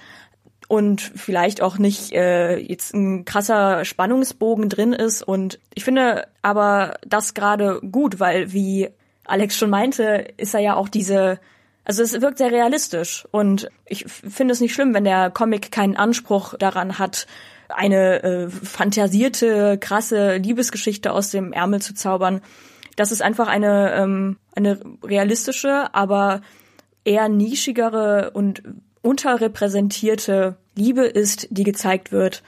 [0.68, 5.23] und vielleicht auch nicht äh, jetzt ein krasser Spannungsbogen drin ist.
[5.23, 8.88] Und ich finde aber das gerade gut, weil wie
[9.25, 11.40] Alex schon meinte, ist er ja auch diese
[11.85, 15.96] also es wirkt sehr realistisch und ich finde es nicht schlimm, wenn der Comic keinen
[15.96, 17.27] Anspruch daran hat,
[17.74, 22.40] eine äh, fantasierte, krasse Liebesgeschichte aus dem Ärmel zu zaubern.
[22.96, 26.42] Das ist einfach eine, ähm, eine realistische, aber
[27.04, 28.62] eher nischigere und
[29.02, 32.42] unterrepräsentierte Liebe ist, die gezeigt wird.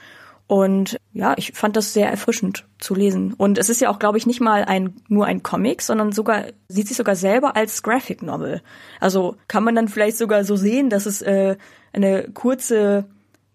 [0.45, 3.33] Und ja, ich fand das sehr erfrischend zu lesen.
[3.33, 6.45] Und es ist ja auch, glaube ich, nicht mal ein, nur ein Comic, sondern sogar,
[6.67, 8.61] sieht sich sogar selber als Graphic Novel.
[8.99, 11.55] Also kann man dann vielleicht sogar so sehen, dass es äh,
[11.93, 13.05] eine kurze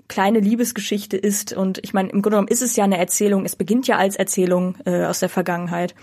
[0.09, 1.53] kleine Liebesgeschichte ist.
[1.53, 3.45] Und ich meine, im Grunde genommen ist es ja eine Erzählung.
[3.45, 5.95] Es beginnt ja als Erzählung äh, aus der Vergangenheit.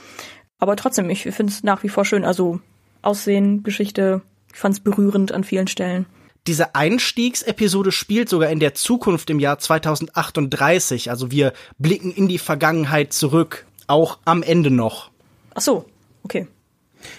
[0.59, 2.23] Aber trotzdem, ich finde es nach wie vor schön.
[2.23, 2.59] Also
[3.01, 4.21] Aussehen, Geschichte,
[4.53, 6.05] ich fand es berührend an vielen Stellen.
[6.47, 11.09] Diese Einstiegsepisode spielt sogar in der Zukunft im Jahr 2038.
[11.09, 13.65] Also wir blicken in die Vergangenheit zurück.
[13.87, 15.09] Auch am Ende noch.
[15.55, 15.85] Ach so,
[16.23, 16.47] okay.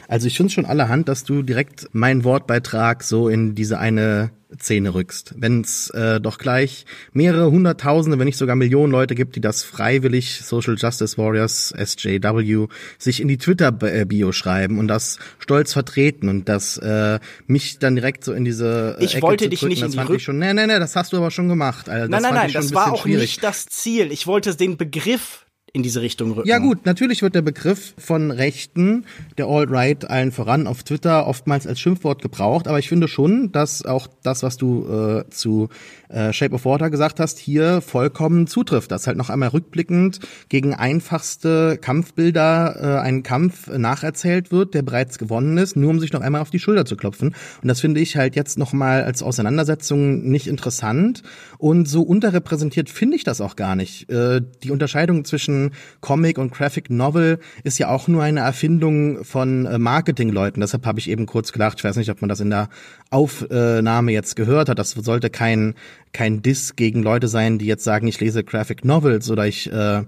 [0.09, 4.95] Also ich finde schon allerhand, dass du direkt meinen Wortbeitrag so in diese eine Szene
[4.95, 5.35] rückst.
[5.37, 9.65] Wenn es äh, doch gleich mehrere hunderttausende, wenn nicht sogar Millionen Leute gibt, die das
[9.65, 12.69] freiwillig Social Justice Warriors, SJW,
[12.99, 18.25] sich in die Twitter-Bio schreiben und das stolz vertreten und das äh, mich dann direkt
[18.25, 20.55] so in diese äh, Ich Ecke wollte dich drücken, nicht in die Rück schon, Nee,
[20.55, 21.89] nee, nee, das hast du aber schon gemacht.
[21.89, 23.23] Also, nein, nein, nein, das war auch schwierig.
[23.23, 24.13] nicht das Ziel.
[24.13, 25.46] Ich wollte den Begriff
[25.77, 26.49] in diese Richtung rücken.
[26.49, 29.05] Ja gut, natürlich wird der Begriff von Rechten,
[29.37, 33.85] der Alt-Right allen voran auf Twitter oftmals als Schimpfwort gebraucht, aber ich finde schon, dass
[33.85, 35.69] auch das, was du äh, zu
[36.09, 38.91] äh, Shape of Water gesagt hast, hier vollkommen zutrifft.
[38.91, 45.19] Das halt noch einmal rückblickend gegen einfachste Kampfbilder äh, ein Kampf nacherzählt wird, der bereits
[45.19, 47.35] gewonnen ist, nur um sich noch einmal auf die Schulter zu klopfen.
[47.61, 51.23] Und das finde ich halt jetzt noch mal als Auseinandersetzung nicht interessant
[51.59, 54.11] und so unterrepräsentiert finde ich das auch gar nicht.
[54.11, 55.66] Äh, die Unterscheidung zwischen
[56.01, 60.61] Comic und Graphic Novel ist ja auch nur eine Erfindung von äh, Marketingleuten.
[60.61, 62.69] Deshalb habe ich eben kurz gedacht, ich weiß nicht, ob man das in der
[63.11, 64.79] Aufnahme jetzt gehört hat.
[64.79, 65.75] Das sollte kein
[66.13, 70.03] kein Diss gegen Leute sein, die jetzt sagen, ich lese Graphic Novels oder ich äh,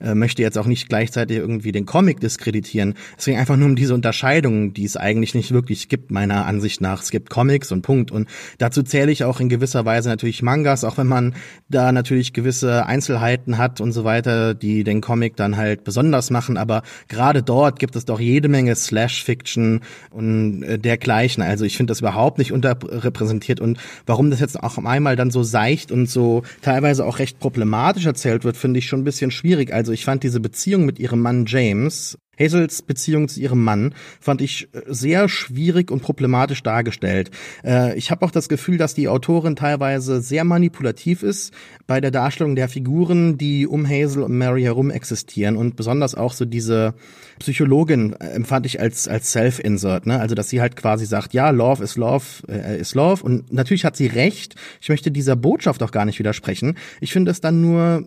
[0.00, 2.94] äh, möchte jetzt auch nicht gleichzeitig irgendwie den Comic diskreditieren.
[3.16, 6.80] Es ging einfach nur um diese Unterscheidung, die es eigentlich nicht wirklich gibt, meiner Ansicht
[6.80, 7.02] nach.
[7.02, 8.10] Es gibt Comics und Punkt.
[8.10, 11.34] Und dazu zähle ich auch in gewisser Weise natürlich Mangas, auch wenn man
[11.68, 16.56] da natürlich gewisse Einzelheiten hat und so weiter, die den Comic dann halt besonders machen.
[16.56, 21.42] Aber gerade dort gibt es doch jede Menge Slash-Fiction und äh, dergleichen.
[21.42, 23.60] Also ich finde das überhaupt nicht unterrepräsentiert.
[23.60, 28.06] Und warum das jetzt auch einmal dann so seicht und so teilweise auch recht problematisch
[28.06, 29.72] erzählt wird, finde ich schon ein bisschen schwierig.
[29.72, 33.92] Also also ich fand diese Beziehung mit ihrem Mann James, Hazels Beziehung zu ihrem Mann,
[34.20, 37.32] fand ich äh, sehr schwierig und problematisch dargestellt.
[37.64, 41.52] Äh, ich habe auch das Gefühl, dass die Autorin teilweise sehr manipulativ ist
[41.88, 46.34] bei der Darstellung der Figuren, die um Hazel und Mary herum existieren und besonders auch
[46.34, 46.94] so diese
[47.40, 50.20] Psychologin äh, empfand ich als als Self-Insert, ne?
[50.20, 53.84] Also dass sie halt quasi sagt, ja, Love is Love äh, is Love und natürlich
[53.84, 54.54] hat sie recht.
[54.80, 56.76] Ich möchte dieser Botschaft auch gar nicht widersprechen.
[57.00, 58.04] Ich finde es dann nur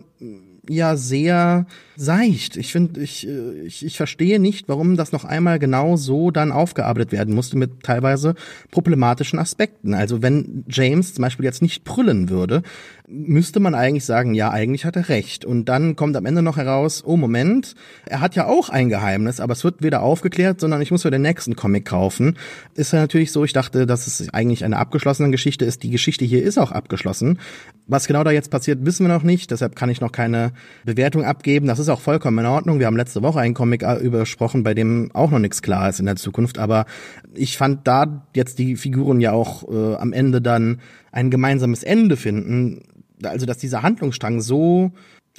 [0.68, 2.56] ja sehr seicht.
[2.56, 6.52] Ich finde, ich, äh, ich, ich verstehe nicht, warum das noch einmal genau so dann
[6.52, 8.34] aufgearbeitet werden musste mit teilweise
[8.70, 9.94] problematischen Aspekten.
[9.94, 12.62] Also wenn James zum Beispiel jetzt nicht brüllen würde,
[13.06, 15.44] müsste man eigentlich sagen, ja, eigentlich hat er recht.
[15.44, 17.74] Und dann kommt am Ende noch heraus, oh Moment,
[18.06, 21.10] er hat ja auch ein Geheimnis, aber es wird weder aufgeklärt, sondern ich muss für
[21.10, 22.38] den nächsten Comic kaufen.
[22.74, 25.82] Ist ja natürlich so, ich dachte, dass es eigentlich eine abgeschlossene Geschichte ist.
[25.82, 27.38] Die Geschichte hier ist auch abgeschlossen.
[27.86, 29.50] Was genau da jetzt passiert, wissen wir noch nicht.
[29.50, 30.52] Deshalb kann ich noch keine
[30.84, 31.66] Bewertung abgeben.
[31.66, 32.78] Das ist auch vollkommen in Ordnung.
[32.78, 36.00] Wir haben letzte Woche einen Comic äh, übersprochen, bei dem auch noch nichts klar ist
[36.00, 36.58] in der Zukunft.
[36.58, 36.86] Aber
[37.34, 40.80] ich fand da jetzt die Figuren ja auch äh, am Ende dann
[41.12, 42.82] ein gemeinsames Ende finden.
[43.22, 44.92] Also, dass dieser Handlungsstrang so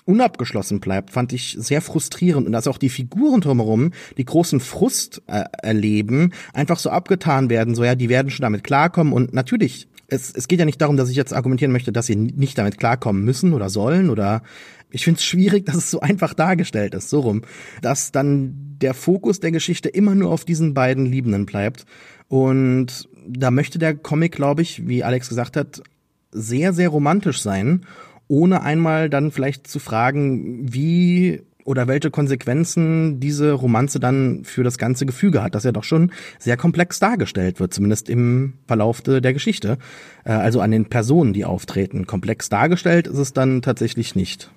[0.06, 5.22] unabgeschlossen bleibt, fand ich sehr frustrierend und dass auch die Figuren drumherum, die großen Frust
[5.28, 9.88] äh, erleben, einfach so abgetan werden, so ja, die werden schon damit klarkommen und natürlich
[10.08, 12.78] es, es geht ja nicht darum, dass ich jetzt argumentieren möchte, dass sie nicht damit
[12.78, 14.44] klarkommen müssen oder sollen oder
[14.96, 17.42] ich finde es schwierig, dass es so einfach dargestellt ist, so rum,
[17.82, 21.86] dass dann der Fokus der Geschichte immer nur auf diesen beiden Liebenden bleibt
[22.30, 25.84] und da möchte der Comic, glaube ich, wie Alex gesagt hat,
[26.32, 27.86] sehr, sehr romantisch sein,
[28.28, 34.78] ohne einmal dann vielleicht zu fragen, wie oder welche Konsequenzen diese Romanze dann für das
[34.78, 39.34] ganze Gefüge hat, das ja doch schon sehr komplex dargestellt wird, zumindest im Verlauf der
[39.34, 39.78] Geschichte.
[40.24, 42.06] Äh, also an den Personen, die auftreten.
[42.06, 44.52] Komplex dargestellt ist es dann tatsächlich nicht.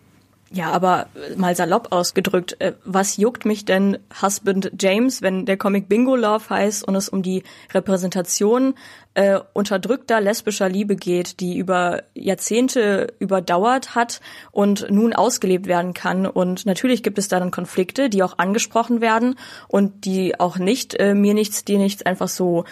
[0.50, 5.90] Ja, aber mal salopp ausgedrückt, äh, was juckt mich denn Husband James, wenn der Comic
[5.90, 7.42] Bingo Love heißt und es um die
[7.74, 8.74] Repräsentation
[9.12, 16.24] äh, unterdrückter lesbischer Liebe geht, die über Jahrzehnte überdauert hat und nun ausgelebt werden kann.
[16.24, 19.34] Und natürlich gibt es da dann Konflikte, die auch angesprochen werden
[19.66, 22.64] und die auch nicht äh, mir nichts, dir nichts einfach so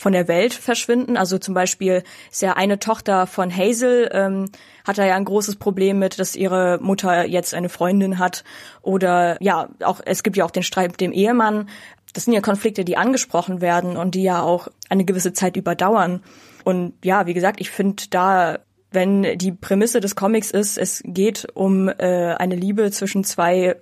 [0.00, 1.16] von der Welt verschwinden.
[1.16, 4.46] Also zum Beispiel ist ja eine Tochter von Hazel, ähm,
[4.86, 8.42] hat da ja ein großes Problem mit, dass ihre Mutter jetzt eine Freundin hat.
[8.82, 11.68] Oder ja, auch es gibt ja auch den Streit mit dem Ehemann.
[12.14, 16.22] Das sind ja Konflikte, die angesprochen werden und die ja auch eine gewisse Zeit überdauern.
[16.64, 18.58] Und ja, wie gesagt, ich finde da
[18.92, 23.76] wenn die Prämisse des Comics ist, es geht um äh, eine Liebe zwischen zwei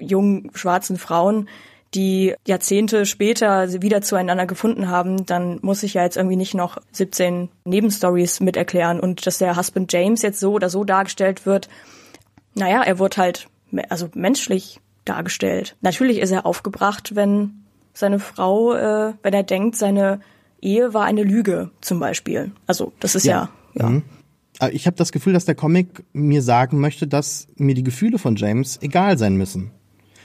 [0.00, 1.48] jungen schwarzen Frauen,
[1.94, 6.78] die Jahrzehnte später wieder zueinander gefunden haben, dann muss ich ja jetzt irgendwie nicht noch
[6.92, 11.68] 17 Nebenstories miterklären und dass der Husband James jetzt so oder so dargestellt wird.
[12.54, 13.48] Naja, er wird halt
[13.88, 15.76] also menschlich dargestellt.
[15.80, 20.20] Natürlich ist er aufgebracht, wenn seine Frau, äh, wenn er denkt, seine
[20.60, 22.52] Ehe war eine Lüge zum Beispiel.
[22.66, 23.82] Also das ist ja, ja.
[23.82, 23.88] ja.
[23.88, 24.02] Mhm.
[24.72, 28.34] Ich habe das Gefühl, dass der Comic mir sagen möchte, dass mir die Gefühle von
[28.34, 29.70] James egal sein müssen.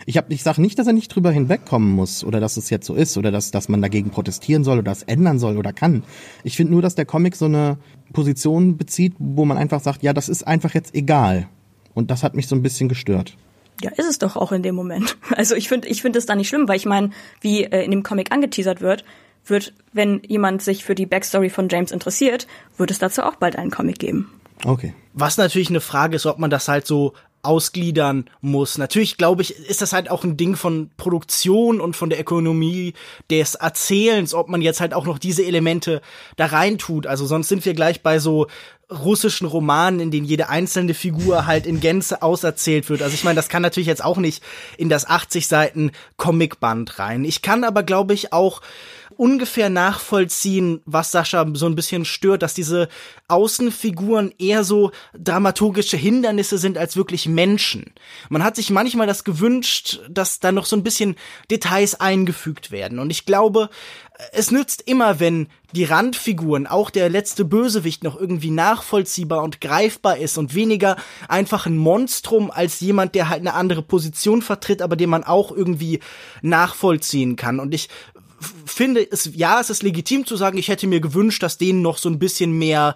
[0.05, 2.85] Ich, hab, ich sage nicht, dass er nicht drüber hinwegkommen muss oder dass es jetzt
[2.85, 6.03] so ist oder dass, dass man dagegen protestieren soll oder das ändern soll oder kann.
[6.43, 7.77] Ich finde nur, dass der Comic so eine
[8.11, 11.47] Position bezieht, wo man einfach sagt, ja, das ist einfach jetzt egal.
[11.93, 13.37] Und das hat mich so ein bisschen gestört.
[13.81, 15.17] Ja, ist es doch auch in dem Moment.
[15.35, 17.09] Also ich finde ich finde es da nicht schlimm, weil ich meine,
[17.41, 19.03] wie äh, in dem Comic angeteasert wird,
[19.45, 23.57] wird, wenn jemand sich für die Backstory von James interessiert, wird es dazu auch bald
[23.57, 24.29] einen Comic geben.
[24.63, 24.93] Okay.
[25.13, 27.13] Was natürlich eine Frage ist, ob man das halt so
[27.43, 28.77] ausgliedern muss.
[28.77, 32.93] Natürlich glaube ich, ist das halt auch ein Ding von Produktion und von der Ökonomie
[33.29, 36.01] des Erzählens, ob man jetzt halt auch noch diese Elemente
[36.37, 37.05] da rein tut.
[37.05, 38.47] Also sonst sind wir gleich bei so
[38.93, 43.01] russischen Romanen, in denen jede einzelne Figur halt in Gänze auserzählt wird.
[43.01, 44.43] Also ich meine, das kann natürlich jetzt auch nicht
[44.77, 47.25] in das 80 Seiten Comicband rein.
[47.25, 48.61] Ich kann aber, glaube ich, auch
[49.17, 52.89] ungefähr nachvollziehen, was Sascha so ein bisschen stört, dass diese
[53.27, 57.93] Außenfiguren eher so dramaturgische Hindernisse sind als wirklich Menschen.
[58.29, 61.15] Man hat sich manchmal das gewünscht, dass da noch so ein bisschen
[61.51, 62.99] Details eingefügt werden.
[62.99, 63.69] Und ich glaube,
[64.31, 70.17] es nützt immer, wenn die Randfiguren, auch der letzte Bösewicht noch irgendwie nachvollziehbar und greifbar
[70.17, 70.95] ist und weniger
[71.27, 75.51] einfach ein Monstrum als jemand, der halt eine andere Position vertritt, aber den man auch
[75.51, 75.99] irgendwie
[76.41, 77.59] nachvollziehen kann.
[77.59, 77.89] Und ich
[78.65, 81.97] finde es, ja, es ist legitim zu sagen, ich hätte mir gewünscht, dass denen noch
[81.97, 82.95] so ein bisschen mehr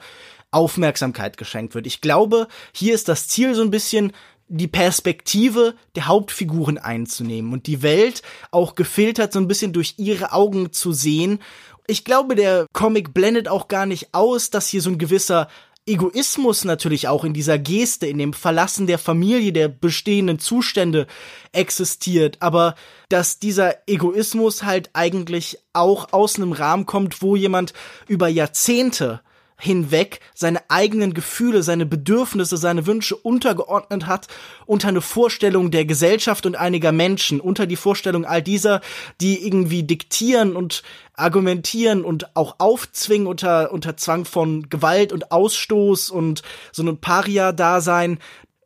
[0.52, 1.88] Aufmerksamkeit geschenkt wird.
[1.88, 4.14] Ich glaube, hier ist das Ziel so ein bisschen,
[4.50, 10.32] die Perspektive der Hauptfiguren einzunehmen und die Welt auch gefiltert so ein bisschen durch ihre
[10.32, 11.40] Augen zu sehen.
[11.90, 15.48] Ich glaube, der Comic blendet auch gar nicht aus, dass hier so ein gewisser
[15.86, 21.08] Egoismus natürlich auch in dieser Geste, in dem Verlassen der Familie, der bestehenden Zustände
[21.54, 22.76] existiert, aber
[23.08, 27.72] dass dieser Egoismus halt eigentlich auch aus einem Rahmen kommt, wo jemand
[28.10, 29.22] über Jahrzehnte
[29.60, 34.28] hinweg seine eigenen Gefühle, seine Bedürfnisse, seine Wünsche untergeordnet hat
[34.68, 38.82] unter eine Vorstellung der Gesellschaft und einiger Menschen, unter die Vorstellung all dieser,
[39.20, 40.84] die irgendwie diktieren und
[41.18, 48.20] argumentieren und auch aufzwingen unter, unter Zwang von Gewalt und Ausstoß und so einem Paria-Dasein,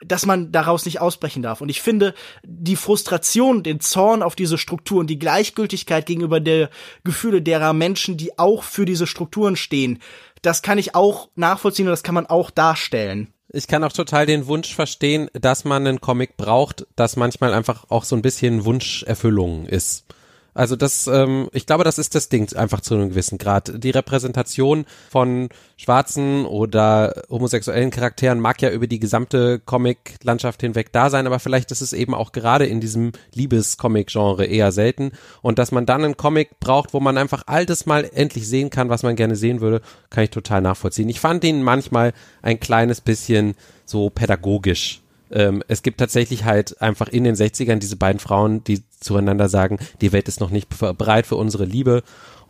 [0.05, 1.61] dass man daraus nicht ausbrechen darf.
[1.61, 6.69] Und ich finde, die Frustration, den Zorn auf diese Strukturen, die Gleichgültigkeit gegenüber der
[7.03, 9.99] Gefühle derer Menschen, die auch für diese Strukturen stehen,
[10.41, 13.31] das kann ich auch nachvollziehen und das kann man auch darstellen.
[13.53, 17.85] Ich kann auch total den Wunsch verstehen, dass man einen Comic braucht, das manchmal einfach
[17.89, 20.05] auch so ein bisschen Wunscherfüllung ist.
[20.53, 23.71] Also das, ähm, ich glaube, das ist das Ding einfach zu einem gewissen Grad.
[23.83, 31.09] Die Repräsentation von schwarzen oder homosexuellen Charakteren mag ja über die gesamte Comic-Landschaft hinweg da
[31.09, 35.11] sein, aber vielleicht ist es eben auch gerade in diesem Liebes-Comic-Genre eher selten.
[35.41, 38.69] Und dass man dann einen Comic braucht, wo man einfach all das mal endlich sehen
[38.69, 41.09] kann, was man gerne sehen würde, kann ich total nachvollziehen.
[41.09, 45.00] Ich fand ihn manchmal ein kleines bisschen so pädagogisch
[45.31, 49.79] ähm, es gibt tatsächlich halt einfach in den 60ern diese beiden Frauen, die zueinander sagen,
[50.01, 52.03] die Welt ist noch nicht bereit für unsere Liebe.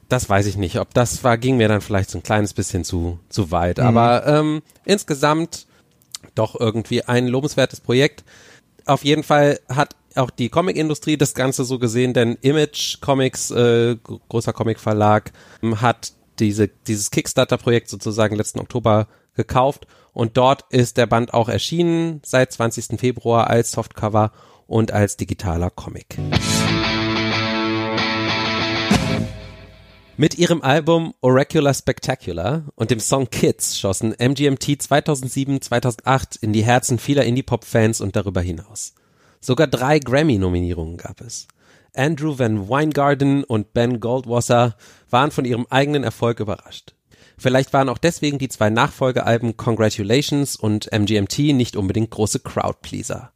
[0.09, 0.79] Das weiß ich nicht.
[0.79, 3.77] Ob das war, ging mir dann vielleicht so ein kleines bisschen zu, zu weit.
[3.77, 3.83] Mhm.
[3.85, 5.67] Aber ähm, insgesamt
[6.35, 8.23] doch irgendwie ein lobenswertes Projekt.
[8.85, 13.95] Auf jeden Fall hat auch die Comicindustrie das Ganze so gesehen, denn Image Comics, äh,
[14.27, 15.31] großer Comicverlag,
[15.77, 22.21] hat diese, dieses Kickstarter-Projekt sozusagen letzten Oktober gekauft und dort ist der Band auch erschienen
[22.23, 22.99] seit 20.
[22.99, 24.31] Februar als Softcover
[24.67, 26.17] und als digitaler Comic.
[30.17, 36.63] Mit ihrem Album Oracular Spectacular und dem Song Kids schossen MGMT 2007, 2008 in die
[36.63, 38.93] Herzen vieler Indie-Pop-Fans und darüber hinaus.
[39.39, 41.47] Sogar drei Grammy-Nominierungen gab es.
[41.95, 44.75] Andrew Van Weingarten und Ben Goldwasser
[45.09, 46.93] waren von ihrem eigenen Erfolg überrascht.
[47.41, 53.31] Vielleicht waren auch deswegen die zwei Nachfolgealben Congratulations und MGMT nicht unbedingt große Crowdpleaser.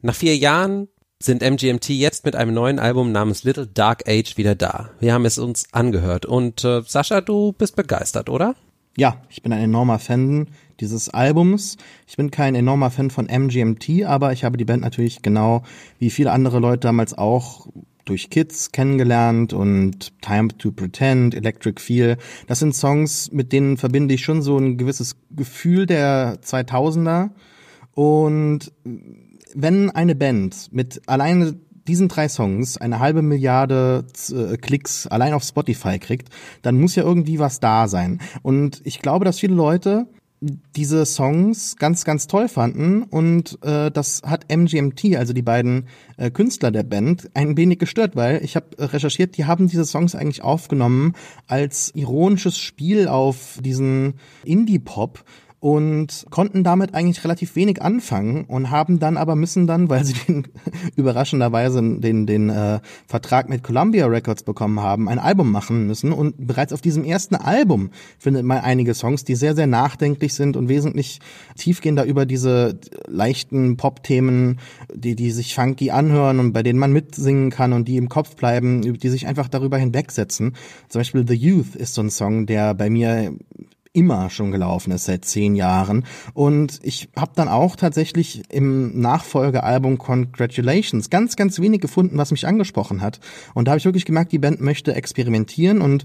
[0.00, 0.88] Nach vier Jahren
[1.18, 4.88] sind MGMT jetzt mit einem neuen Album namens Little Dark Age wieder da.
[5.00, 8.54] Wir haben es uns angehört und äh, Sascha, du bist begeistert, oder?
[8.96, 10.48] Ja, ich bin ein enormer Fan
[10.80, 11.76] dieses Albums.
[12.06, 15.62] Ich bin kein enormer Fan von MGMT, aber ich habe die Band natürlich genau
[15.98, 17.66] wie viele andere Leute damals auch
[18.04, 22.16] durch Kids kennengelernt und Time to Pretend, Electric Feel.
[22.46, 27.30] Das sind Songs, mit denen verbinde ich schon so ein gewisses Gefühl der 2000er.
[27.94, 28.72] Und
[29.54, 35.42] wenn eine Band mit alleine diesen drei Songs eine halbe Milliarde äh, Klicks allein auf
[35.42, 36.28] Spotify kriegt,
[36.62, 38.20] dann muss ja irgendwie was da sein.
[38.42, 40.06] Und ich glaube, dass viele Leute
[40.74, 46.30] diese Songs ganz, ganz toll fanden und äh, das hat MGMT, also die beiden äh,
[46.30, 50.42] Künstler der Band, ein wenig gestört, weil ich habe recherchiert, die haben diese Songs eigentlich
[50.42, 51.14] aufgenommen
[51.46, 55.24] als ironisches Spiel auf diesen Indie-Pop
[55.62, 60.14] und konnten damit eigentlich relativ wenig anfangen und haben dann aber müssen dann, weil sie
[60.14, 60.48] den
[60.96, 66.34] überraschenderweise den den äh, Vertrag mit Columbia Records bekommen haben, ein Album machen müssen und
[66.48, 70.68] bereits auf diesem ersten Album findet man einige Songs, die sehr sehr nachdenklich sind und
[70.68, 71.20] wesentlich
[71.56, 74.58] tiefgehender über diese leichten Pop-Themen,
[74.92, 78.34] die die sich funky anhören und bei denen man mitsingen kann und die im Kopf
[78.34, 80.56] bleiben, die sich einfach darüber hinwegsetzen.
[80.88, 83.32] Zum Beispiel The Youth ist so ein Song, der bei mir
[83.92, 86.04] immer schon gelaufen ist seit zehn Jahren.
[86.34, 92.46] Und ich habe dann auch tatsächlich im Nachfolgealbum Congratulations ganz, ganz wenig gefunden, was mich
[92.46, 93.20] angesprochen hat.
[93.54, 96.04] Und da habe ich wirklich gemerkt, die Band möchte experimentieren und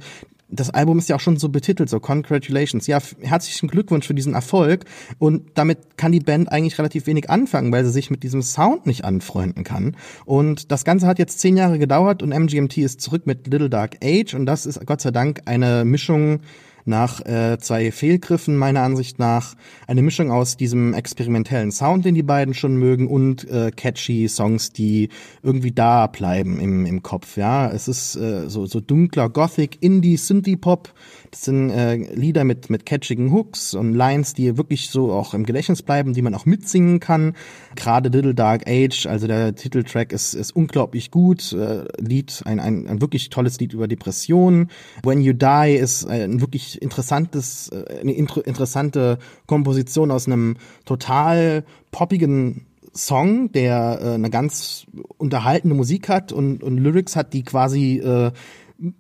[0.49, 2.88] das Album ist ja auch schon so betitelt, so Congratulations.
[2.88, 4.85] Ja, herzlichen Glückwunsch für diesen Erfolg.
[5.19, 8.85] Und damit kann die Band eigentlich relativ wenig anfangen, weil sie sich mit diesem Sound
[8.85, 9.97] nicht anfreunden kann.
[10.25, 13.97] Und das Ganze hat jetzt zehn Jahre gedauert und MGMT ist zurück mit Little Dark
[14.01, 14.35] Age.
[14.35, 16.39] Und das ist Gott sei Dank eine Mischung
[16.88, 22.23] nach äh, zwei Fehlgriffen meiner Ansicht nach eine Mischung aus diesem experimentellen Sound, den die
[22.23, 25.09] beiden schon mögen, und äh, catchy Songs, die
[25.43, 27.38] irgendwie da bleiben im, im Kopf.
[27.38, 30.93] Ja, es ist äh, so, so dunkler Gothic, Indie, Synthie Pop.
[31.31, 35.45] Das sind äh, Lieder mit mit catchigen Hooks und Lines, die wirklich so auch im
[35.45, 37.35] Gedächtnis bleiben, die man auch mitsingen kann.
[37.75, 41.53] Gerade Little Dark Age, also der Titeltrack ist ist unglaublich gut.
[41.53, 44.69] Äh, Lied, ein, ein ein wirklich tolles Lied über Depressionen.
[45.03, 52.65] When You Die ist ein wirklich interessantes, äh, eine interessante Komposition aus einem total poppigen
[52.93, 54.86] Song, der äh, eine ganz
[55.17, 58.32] unterhaltende Musik hat und, und Lyrics hat, die quasi äh,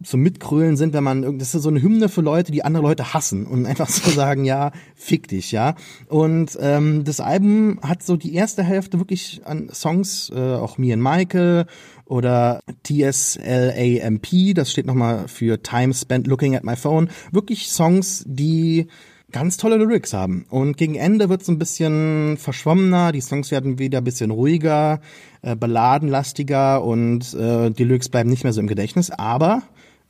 [0.03, 3.13] so mitkrölen sind, wenn man, das ist so eine Hymne für Leute, die andere Leute
[3.13, 5.75] hassen und einfach so sagen, ja, fick dich, ja.
[6.07, 10.93] Und ähm, das Album hat so die erste Hälfte wirklich an Songs, äh, auch Me
[10.93, 11.65] and Michael
[12.05, 18.87] oder TSLAMP, das steht nochmal für Time Spent Looking at My Phone, wirklich Songs, die
[19.31, 20.45] ganz tolle Lyrics haben.
[20.49, 25.01] Und gegen Ende wird es ein bisschen verschwommener, die Songs werden wieder ein bisschen ruhiger,
[25.41, 29.63] äh, balladenlastiger und äh, die Lyrics bleiben nicht mehr so im Gedächtnis, aber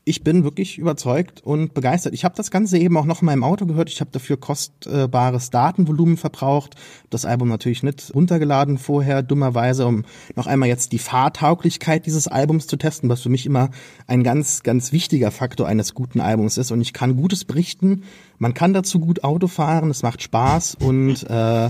[0.07, 2.13] ich bin wirklich überzeugt und begeistert.
[2.13, 3.89] Ich habe das Ganze eben auch noch in meinem Auto gehört.
[3.89, 6.75] Ich habe dafür kostbares Datenvolumen verbraucht.
[7.09, 10.05] Das Album natürlich nicht runtergeladen vorher, dummerweise, um
[10.35, 13.69] noch einmal jetzt die Fahrtauglichkeit dieses Albums zu testen, was für mich immer
[14.07, 16.71] ein ganz, ganz wichtiger Faktor eines guten Albums ist.
[16.71, 18.03] Und ich kann Gutes berichten.
[18.37, 21.69] Man kann dazu gut Auto fahren, es macht Spaß und äh,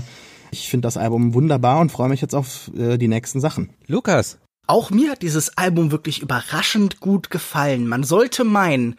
[0.52, 3.70] ich finde das Album wunderbar und freue mich jetzt auf äh, die nächsten Sachen.
[3.88, 4.38] Lukas,
[4.68, 7.86] auch mir hat dieses Album wirklich überraschend gut gefallen.
[7.86, 8.96] Man sollte meinen,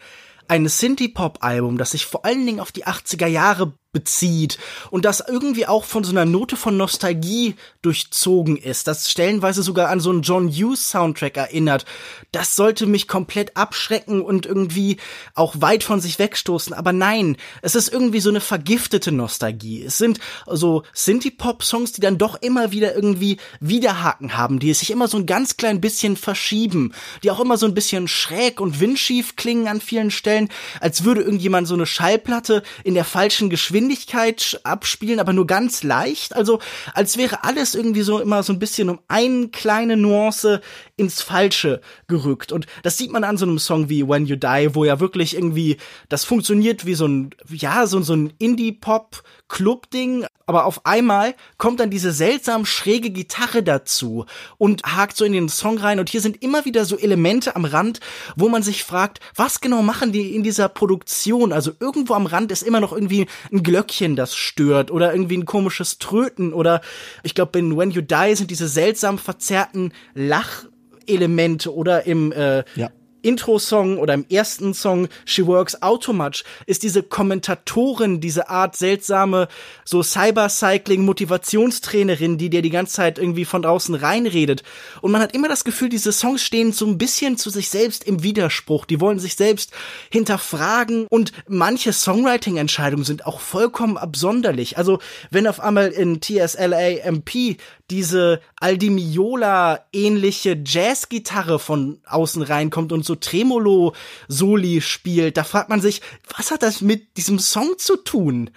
[0.48, 4.58] ein Synthie-Pop-Album, das sich vor allen Dingen auf die 80er Jahre bezieht
[4.90, 9.88] und das irgendwie auch von so einer Note von Nostalgie durchzogen ist, das stellenweise sogar
[9.88, 11.86] an so einen John Hughes Soundtrack erinnert.
[12.30, 14.98] Das sollte mich komplett abschrecken und irgendwie
[15.34, 19.82] auch weit von sich wegstoßen, aber nein, es ist irgendwie so eine vergiftete Nostalgie.
[19.82, 25.08] Es sind so Synthie-Pop-Songs, die dann doch immer wieder irgendwie Widerhaken haben, die sich immer
[25.08, 26.92] so ein ganz klein bisschen verschieben,
[27.24, 30.48] die auch immer so ein bisschen schräg und windschief klingen an vielen Stellen,
[30.80, 35.82] als würde irgendjemand so eine Schallplatte in der falschen Geschwindigkeit Geschwindigkeit abspielen, aber nur ganz
[35.82, 36.36] leicht.
[36.36, 36.58] Also
[36.92, 40.60] als wäre alles irgendwie so immer so ein bisschen um eine kleine Nuance
[40.96, 42.52] ins Falsche gerückt.
[42.52, 45.34] Und das sieht man an so einem Song wie When You Die, wo ja wirklich
[45.34, 45.78] irgendwie
[46.10, 51.78] das funktioniert wie so ein, ja, so, so ein Indie-Pop Club-Ding, aber auf einmal kommt
[51.78, 54.26] dann diese seltsam schräge Gitarre dazu
[54.58, 57.64] und hakt so in den Song rein und hier sind immer wieder so Elemente am
[57.64, 58.00] Rand,
[58.34, 61.52] wo man sich fragt, was genau machen die in dieser Produktion?
[61.52, 65.44] Also irgendwo am Rand ist immer noch irgendwie ein Glöckchen, das stört oder irgendwie ein
[65.44, 66.80] komisches Tröten oder
[67.22, 72.90] ich glaube in When You Die sind diese seltsam verzerrten Lachelemente oder im äh, ja.
[73.22, 79.48] Intro-Song oder im ersten Song She Works Out Much ist diese Kommentatorin, diese Art seltsame
[79.84, 84.62] so Cyber-Cycling-Motivationstrainerin, die dir die ganze Zeit irgendwie von draußen reinredet.
[85.00, 88.04] Und man hat immer das Gefühl, diese Songs stehen so ein bisschen zu sich selbst
[88.04, 88.84] im Widerspruch.
[88.84, 89.72] Die wollen sich selbst
[90.10, 94.78] hinterfragen und manche Songwriting-Entscheidungen sind auch vollkommen absonderlich.
[94.78, 94.98] Also
[95.30, 97.56] wenn auf einmal in TSLA MP
[97.90, 105.36] diese Aldimiola ähnliche Jazzgitarre von außen reinkommt und so Tremolo-Soli spielt.
[105.36, 106.00] Da fragt man sich,
[106.36, 108.50] was hat das mit diesem Song zu tun?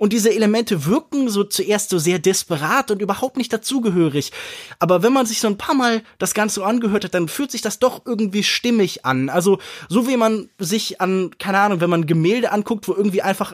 [0.00, 4.32] Und diese Elemente wirken so zuerst so sehr desperat und überhaupt nicht dazugehörig.
[4.78, 7.60] Aber wenn man sich so ein paar Mal das Ganze angehört hat, dann fühlt sich
[7.60, 9.28] das doch irgendwie stimmig an.
[9.28, 9.58] Also
[9.90, 13.52] so wie man sich an, keine Ahnung, wenn man Gemälde anguckt, wo irgendwie einfach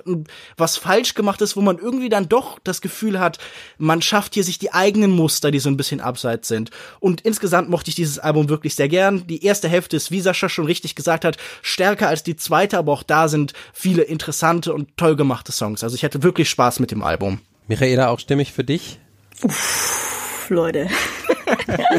[0.57, 3.39] was falsch gemacht ist, wo man irgendwie dann doch das Gefühl hat,
[3.79, 6.71] man schafft hier sich die eigenen Muster, die so ein bisschen abseits sind.
[7.01, 9.27] Und insgesamt mochte ich dieses Album wirklich sehr gern.
[9.27, 12.93] Die erste Hälfte ist, wie Sascha schon richtig gesagt hat, stärker als die zweite, aber
[12.93, 15.83] auch da sind viele interessante und toll gemachte Songs.
[15.83, 17.39] Also ich hatte wirklich wirklich Spaß mit dem Album.
[17.67, 18.99] Michaela, auch stimmig für dich?
[19.43, 20.87] Uff, Leute.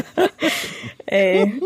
[1.06, 1.60] Ey,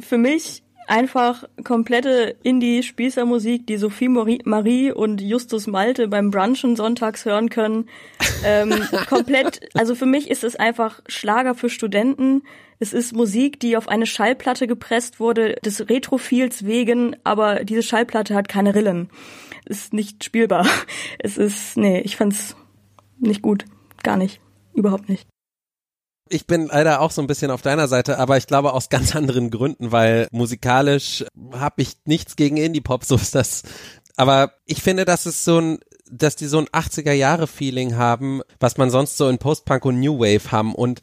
[0.00, 7.48] für mich einfach komplette Indie-Spießermusik, die Sophie Marie und Justus Malte beim Brunchen sonntags hören
[7.48, 7.88] können.
[8.44, 8.74] Ähm,
[9.08, 12.42] komplett, also für mich ist es einfach Schlager für Studenten.
[12.80, 18.34] Es ist Musik, die auf eine Schallplatte gepresst wurde, des Retrophils wegen, aber diese Schallplatte
[18.34, 19.10] hat keine Rillen.
[19.64, 20.66] Ist nicht spielbar.
[21.18, 22.54] Es ist, nee, ich fand's
[23.18, 23.64] nicht gut.
[24.02, 24.40] Gar nicht.
[24.74, 25.26] Überhaupt nicht.
[26.28, 29.14] Ich bin leider auch so ein bisschen auf deiner Seite, aber ich glaube aus ganz
[29.14, 33.62] anderen Gründen, weil musikalisch habe ich nichts gegen Indie-Pop, so ist das.
[34.16, 35.78] Aber ich finde, dass es so ein,
[36.10, 40.52] dass die so ein 80er-Jahre-Feeling haben, was man sonst so in Post-Punk und New Wave
[40.52, 41.00] haben und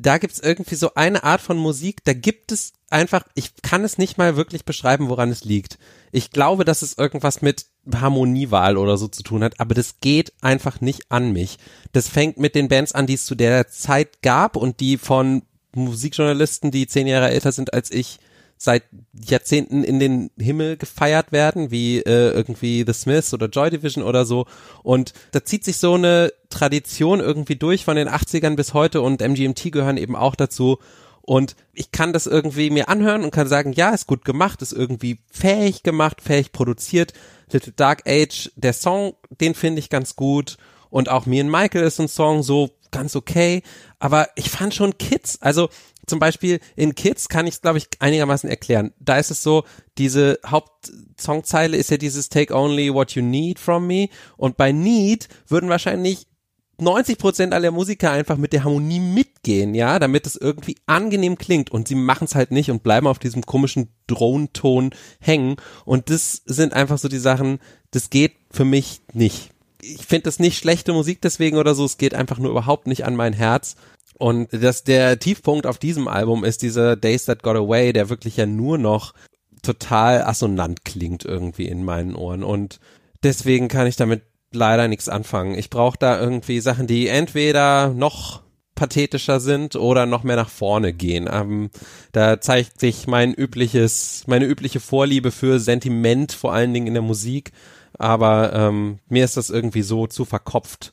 [0.00, 3.98] da gibt's irgendwie so eine Art von Musik, da gibt es einfach, ich kann es
[3.98, 5.78] nicht mal wirklich beschreiben, woran es liegt.
[6.10, 10.32] Ich glaube, dass es irgendwas mit Harmoniewahl oder so zu tun hat, aber das geht
[10.40, 11.58] einfach nicht an mich.
[11.92, 15.42] Das fängt mit den Bands an, die es zu der Zeit gab und die von
[15.74, 18.18] Musikjournalisten, die zehn Jahre älter sind als ich,
[18.62, 18.82] seit
[19.14, 24.26] Jahrzehnten in den Himmel gefeiert werden, wie äh, irgendwie The Smiths oder Joy Division oder
[24.26, 24.44] so.
[24.82, 29.22] Und da zieht sich so eine Tradition irgendwie durch von den 80ern bis heute und
[29.22, 30.78] MGMT gehören eben auch dazu.
[31.22, 34.74] Und ich kann das irgendwie mir anhören und kann sagen, ja, ist gut gemacht, ist
[34.74, 37.14] irgendwie fähig gemacht, fähig produziert.
[37.50, 40.58] Little Dark Age, der Song, den finde ich ganz gut.
[40.90, 43.62] Und auch Me and Michael ist ein Song so ganz okay.
[43.98, 45.70] Aber ich fand schon Kids, also
[46.10, 48.92] zum Beispiel in Kids kann ich es, glaube ich, einigermaßen erklären.
[49.00, 49.64] Da ist es so,
[49.96, 54.08] diese Hauptsongzeile ist ja dieses Take only what you need from me.
[54.36, 56.26] Und bei Need würden wahrscheinlich
[56.80, 61.70] 90 Prozent aller Musiker einfach mit der Harmonie mitgehen, ja, damit es irgendwie angenehm klingt
[61.70, 64.90] und sie machen es halt nicht und bleiben auf diesem komischen Drohnenton
[65.20, 67.58] hängen und das sind einfach so die Sachen,
[67.90, 69.50] das geht für mich nicht.
[69.82, 73.04] Ich finde das nicht schlechte Musik deswegen oder so, es geht einfach nur überhaupt nicht
[73.04, 73.76] an mein Herz
[74.20, 78.36] und dass der Tiefpunkt auf diesem Album ist dieser Days That Got Away, der wirklich
[78.36, 79.14] ja nur noch
[79.62, 82.44] total assonant klingt irgendwie in meinen Ohren.
[82.44, 82.80] Und
[83.22, 84.20] deswegen kann ich damit
[84.52, 85.54] leider nichts anfangen.
[85.54, 88.42] Ich brauche da irgendwie Sachen, die entweder noch
[88.74, 91.26] pathetischer sind oder noch mehr nach vorne gehen.
[91.32, 91.70] Ähm,
[92.12, 97.02] da zeigt sich mein übliches, meine übliche Vorliebe für Sentiment, vor allen Dingen in der
[97.02, 97.52] Musik.
[97.94, 100.92] Aber ähm, mir ist das irgendwie so zu verkopft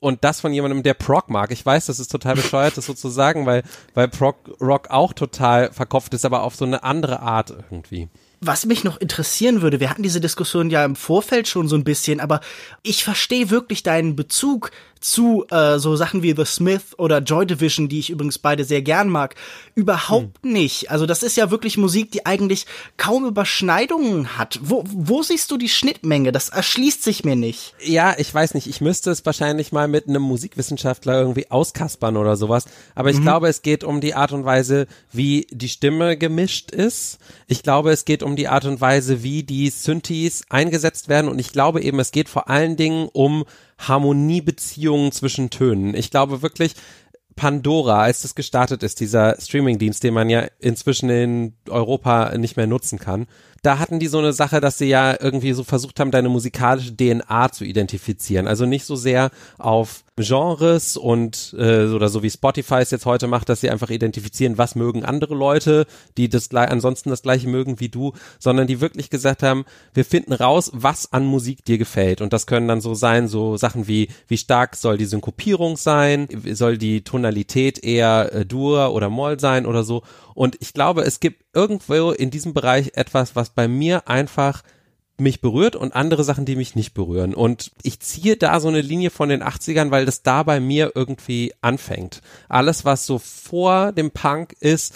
[0.00, 1.50] und das von jemandem, der Prog mag.
[1.50, 3.62] Ich weiß, das ist total bescheuert, das so zu sagen, weil,
[3.94, 8.08] weil Prog Rock auch total verkopft ist, aber auf so eine andere Art irgendwie.
[8.40, 11.84] Was mich noch interessieren würde, wir hatten diese Diskussion ja im Vorfeld schon so ein
[11.84, 12.40] bisschen, aber
[12.82, 14.70] ich verstehe wirklich deinen Bezug
[15.04, 18.80] zu äh, so Sachen wie The Smith oder Joy Division, die ich übrigens beide sehr
[18.80, 19.34] gern mag,
[19.74, 20.52] überhaupt hm.
[20.52, 20.90] nicht.
[20.90, 22.64] Also das ist ja wirklich Musik, die eigentlich
[22.96, 24.58] kaum Überschneidungen hat.
[24.62, 26.32] Wo, wo siehst du die Schnittmenge?
[26.32, 27.74] Das erschließt sich mir nicht.
[27.84, 28.66] Ja, ich weiß nicht.
[28.66, 32.64] Ich müsste es wahrscheinlich mal mit einem Musikwissenschaftler irgendwie auskaspern oder sowas.
[32.94, 33.24] Aber ich mhm.
[33.24, 37.18] glaube, es geht um die Art und Weise, wie die Stimme gemischt ist.
[37.46, 41.28] Ich glaube, es geht um die Art und Weise, wie die Synthes eingesetzt werden.
[41.28, 43.44] Und ich glaube eben, es geht vor allen Dingen um
[43.78, 45.94] Harmoniebeziehungen zwischen Tönen.
[45.94, 46.74] Ich glaube wirklich,
[47.36, 52.66] Pandora, als das gestartet ist, dieser Streamingdienst, den man ja inzwischen in Europa nicht mehr
[52.66, 53.26] nutzen kann,
[53.62, 56.96] da hatten die so eine Sache, dass sie ja irgendwie so versucht haben, deine musikalische
[56.96, 58.46] DNA zu identifizieren.
[58.46, 63.26] Also nicht so sehr auf Genres und äh, oder so wie Spotify es jetzt heute
[63.26, 65.86] macht, dass sie einfach identifizieren, was mögen andere Leute,
[66.16, 70.32] die das ansonsten das gleiche mögen wie du, sondern die wirklich gesagt haben, wir finden
[70.32, 72.20] raus, was an Musik dir gefällt.
[72.20, 76.28] Und das können dann so sein, so Sachen wie wie stark soll die Synkopierung sein,
[76.52, 80.02] soll die Tonalität eher äh, Dur oder Moll sein oder so?
[80.34, 84.62] Und ich glaube, es gibt irgendwo in diesem Bereich etwas, was bei mir einfach
[85.16, 87.34] mich berührt und andere Sachen, die mich nicht berühren.
[87.34, 90.92] Und ich ziehe da so eine Linie von den 80ern, weil das da bei mir
[90.94, 92.20] irgendwie anfängt.
[92.48, 94.94] Alles, was so vor dem Punk ist,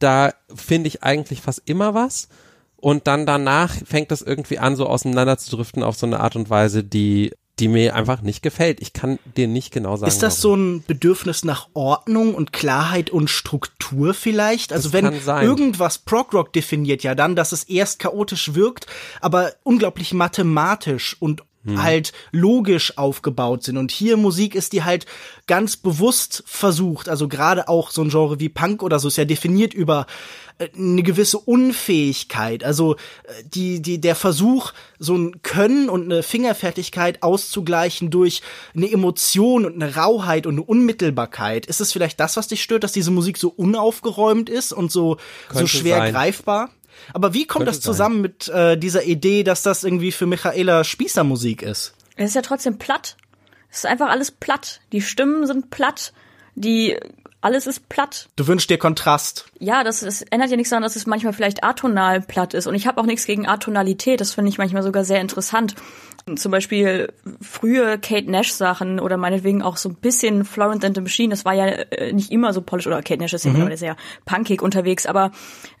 [0.00, 2.28] da finde ich eigentlich fast immer was.
[2.76, 6.82] Und dann danach fängt das irgendwie an, so auseinanderzudriften auf so eine Art und Weise,
[6.82, 8.80] die die mir einfach nicht gefällt.
[8.80, 10.08] Ich kann dir nicht genau sagen.
[10.08, 10.58] Ist das warum.
[10.58, 14.72] so ein Bedürfnis nach Ordnung und Klarheit und Struktur vielleicht?
[14.72, 18.86] Also das wenn irgendwas Prog-Rock definiert ja dann, dass es erst chaotisch wirkt,
[19.20, 21.82] aber unglaublich mathematisch und hm.
[21.82, 23.76] halt logisch aufgebaut sind.
[23.76, 25.04] Und hier Musik ist die halt
[25.46, 29.26] ganz bewusst versucht, also gerade auch so ein Genre wie Punk oder so ist ja
[29.26, 30.06] definiert über
[30.76, 32.98] eine gewisse Unfähigkeit, also äh,
[33.44, 38.42] die, die, der Versuch, so ein Können und eine Fingerfertigkeit auszugleichen durch
[38.74, 41.66] eine Emotion und eine Rauheit und eine Unmittelbarkeit.
[41.66, 45.16] Ist es vielleicht das, was dich stört, dass diese Musik so unaufgeräumt ist und so,
[45.52, 46.12] so schwer sein.
[46.12, 46.70] greifbar?
[47.12, 48.22] Aber wie kommt Könnte das zusammen sein.
[48.22, 51.94] mit äh, dieser Idee, dass das irgendwie für Michaela Spießermusik ist?
[52.16, 53.16] Es ist ja trotzdem platt.
[53.70, 54.80] Es ist einfach alles platt.
[54.92, 56.12] Die Stimmen sind platt.
[56.54, 56.98] Die
[57.42, 58.28] alles ist platt.
[58.36, 59.46] Du wünschst dir Kontrast.
[59.58, 62.66] Ja, das, das ändert ja nichts daran, dass es manchmal vielleicht atonal platt ist.
[62.66, 64.20] Und ich habe auch nichts gegen Atonalität.
[64.20, 65.74] Das finde ich manchmal sogar sehr interessant.
[66.36, 71.00] Zum Beispiel frühe Kate Nash Sachen oder meinetwegen auch so ein bisschen Florence and the
[71.00, 71.30] Machine.
[71.30, 73.74] Das war ja äh, nicht immer so polish oder Kate Nash ist ja mhm.
[73.76, 75.30] sehr punkig unterwegs, aber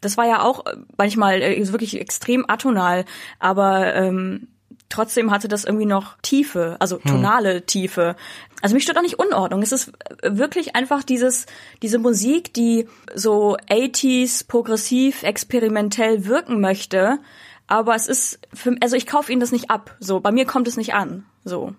[0.00, 0.64] das war ja auch
[0.96, 3.04] manchmal äh, wirklich extrem atonal.
[3.38, 4.48] Aber ähm,
[4.90, 7.10] trotzdem hatte das irgendwie noch Tiefe, also Hm.
[7.10, 8.16] tonale Tiefe.
[8.60, 9.62] Also mich stört auch nicht Unordnung.
[9.62, 11.46] Es ist wirklich einfach dieses,
[11.80, 17.18] diese Musik, die so 80s progressiv experimentell wirken möchte.
[17.66, 19.96] Aber es ist, für, also ich kaufe ihnen das nicht ab.
[20.00, 21.24] So, bei mir kommt es nicht an.
[21.44, 21.74] So.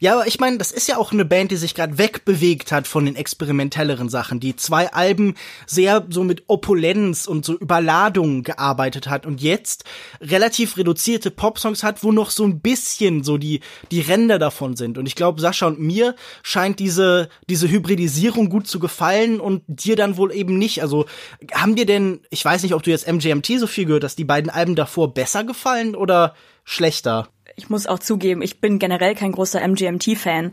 [0.00, 2.86] Ja, aber ich meine, das ist ja auch eine Band, die sich gerade wegbewegt hat
[2.86, 5.34] von den experimentelleren Sachen, die zwei Alben
[5.66, 9.84] sehr so mit Opulenz und so Überladung gearbeitet hat und jetzt
[10.20, 13.60] relativ reduzierte Popsongs hat, wo noch so ein bisschen so die
[13.90, 14.98] die Ränder davon sind.
[14.98, 19.96] Und ich glaube, Sascha und mir scheint diese diese Hybridisierung gut zu gefallen und dir
[19.96, 20.82] dann wohl eben nicht.
[20.82, 21.06] Also
[21.52, 24.24] haben dir denn, ich weiß nicht, ob du jetzt MGMT so viel gehört hast, die
[24.24, 26.34] beiden Alben davor besser gefallen oder
[26.64, 27.28] schlechter?
[27.56, 30.52] Ich muss auch zugeben, ich bin generell kein großer MGMT-Fan.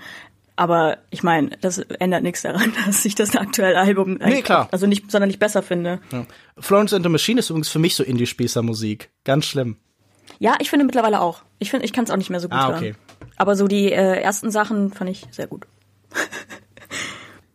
[0.58, 4.68] Aber ich meine, das ändert nichts daran, dass ich das aktuelle Album Nee, klar.
[4.72, 6.00] also nicht sonderlich besser finde.
[6.12, 6.26] Ja.
[6.60, 9.10] Florence and the Machine ist übrigens für mich so Indie-Spießer-Musik.
[9.24, 9.78] Ganz schlimm.
[10.40, 11.42] Ja, ich finde mittlerweile auch.
[11.60, 12.78] Ich finde, ich kann es auch nicht mehr so gut Ah, hören.
[12.78, 12.96] okay.
[13.38, 15.66] Aber so die äh, ersten Sachen fand ich sehr gut.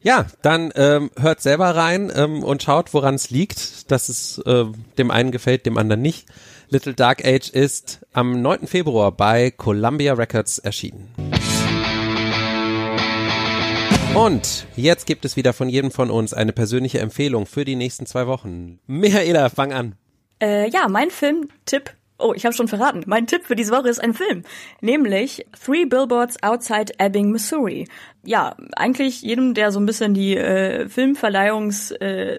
[0.03, 4.65] Ja, dann ähm, hört selber rein ähm, und schaut, woran es liegt, dass es äh,
[4.99, 6.29] dem einen gefällt, dem anderen nicht.
[6.69, 8.67] Little Dark Age ist am 9.
[8.67, 11.15] Februar bei Columbia Records erschienen.
[14.15, 18.07] Und jetzt gibt es wieder von jedem von uns eine persönliche Empfehlung für die nächsten
[18.07, 18.81] zwei Wochen.
[18.87, 19.95] Michaela, fang an.
[20.43, 21.93] Äh, ja, mein Filmtipp.
[22.19, 23.03] Oh, ich habe schon verraten.
[23.07, 24.43] Mein Tipp für diese Woche ist ein Film,
[24.81, 27.89] nämlich Three Billboards Outside Ebbing, Missouri.
[28.25, 32.39] Ja, eigentlich jedem, der so ein bisschen die äh, Filmverleihungs äh,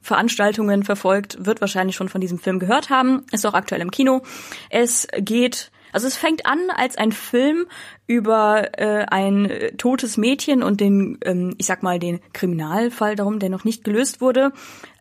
[0.00, 3.24] Veranstaltungen verfolgt, wird wahrscheinlich schon von diesem Film gehört haben.
[3.30, 4.22] Ist auch aktuell im Kino.
[4.68, 7.66] Es geht also es fängt an als ein Film
[8.06, 13.38] über äh, ein äh, totes Mädchen und den, ähm, ich sag mal, den Kriminalfall darum,
[13.38, 14.52] der noch nicht gelöst wurde.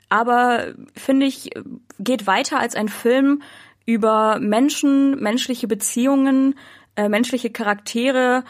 [0.10, 1.52] Aber finde ich,
[1.98, 3.42] geht weiter als ein Film
[3.86, 6.56] über Menschen, menschliche Beziehungen,
[6.96, 8.44] äh, menschliche Charaktere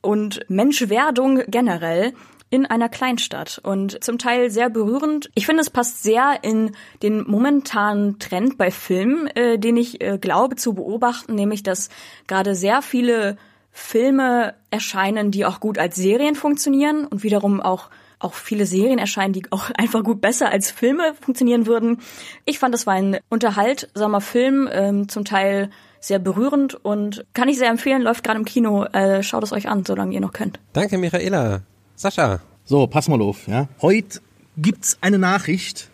[0.00, 2.12] und Menschwerdung generell
[2.50, 5.30] in einer Kleinstadt und zum Teil sehr berührend.
[5.34, 10.18] Ich finde, es passt sehr in den momentanen Trend bei Filmen, äh, den ich äh,
[10.18, 11.88] glaube zu beobachten, nämlich dass
[12.26, 13.38] gerade sehr viele
[13.70, 17.88] Filme erscheinen, die auch gut als Serien funktionieren und wiederum auch
[18.22, 22.00] auch viele Serien erscheinen, die auch einfach gut besser als Filme funktionieren würden.
[22.44, 25.70] Ich fand, das war ein unterhaltsamer Film, ähm, zum Teil
[26.00, 28.84] sehr berührend und kann ich sehr empfehlen, läuft gerade im Kino.
[28.86, 30.58] Äh, schaut es euch an, solange ihr noch könnt.
[30.72, 31.62] Danke, Michaela.
[31.94, 32.40] Sascha.
[32.64, 33.68] So, pass mal auf, ja.
[33.80, 34.20] Heute
[34.56, 35.88] gibt's eine Nachricht,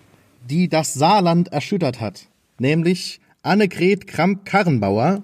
[0.48, 2.26] die das Saarland erschüttert hat.
[2.58, 5.22] Nämlich Annegret Kramp-Karrenbauer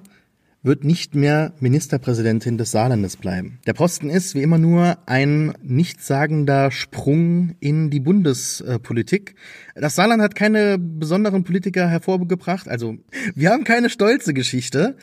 [0.64, 3.60] wird nicht mehr Ministerpräsidentin des Saarlandes bleiben.
[3.66, 9.34] Der Posten ist wie immer nur ein nichtssagender Sprung in die Bundespolitik.
[9.74, 12.66] Das Saarland hat keine besonderen Politiker hervorgebracht.
[12.66, 12.96] Also
[13.34, 14.96] wir haben keine stolze Geschichte.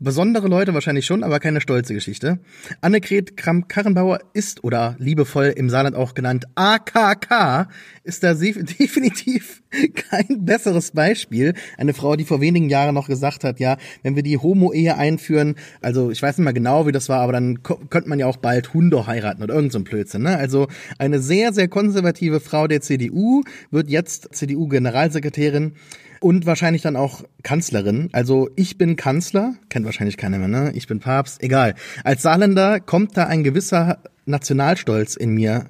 [0.00, 2.38] Besondere Leute wahrscheinlich schon, aber keine stolze Geschichte.
[2.80, 7.68] Annegret Kramp-Karrenbauer ist oder liebevoll im Saarland auch genannt AKK
[8.04, 9.60] ist da definitiv
[9.96, 11.52] kein besseres Beispiel.
[11.78, 15.56] Eine Frau, die vor wenigen Jahren noch gesagt hat, ja, wenn wir die Homo-Ehe einführen,
[15.80, 18.36] also ich weiß nicht mehr genau, wie das war, aber dann könnte man ja auch
[18.36, 20.22] bald Hunde heiraten oder irgend so Blödsinn.
[20.22, 20.36] Ne?
[20.36, 20.68] Also
[20.98, 23.42] eine sehr, sehr konservative Frau der CDU
[23.72, 25.72] wird jetzt CDU-Generalsekretärin
[26.20, 28.08] und wahrscheinlich dann auch Kanzlerin.
[28.12, 30.72] Also ich bin Kanzler, kennt wahrscheinlich keiner mehr, ne?
[30.74, 31.74] Ich bin Papst, egal.
[32.04, 35.66] Als Saarländer kommt da ein gewisser Nationalstolz in mir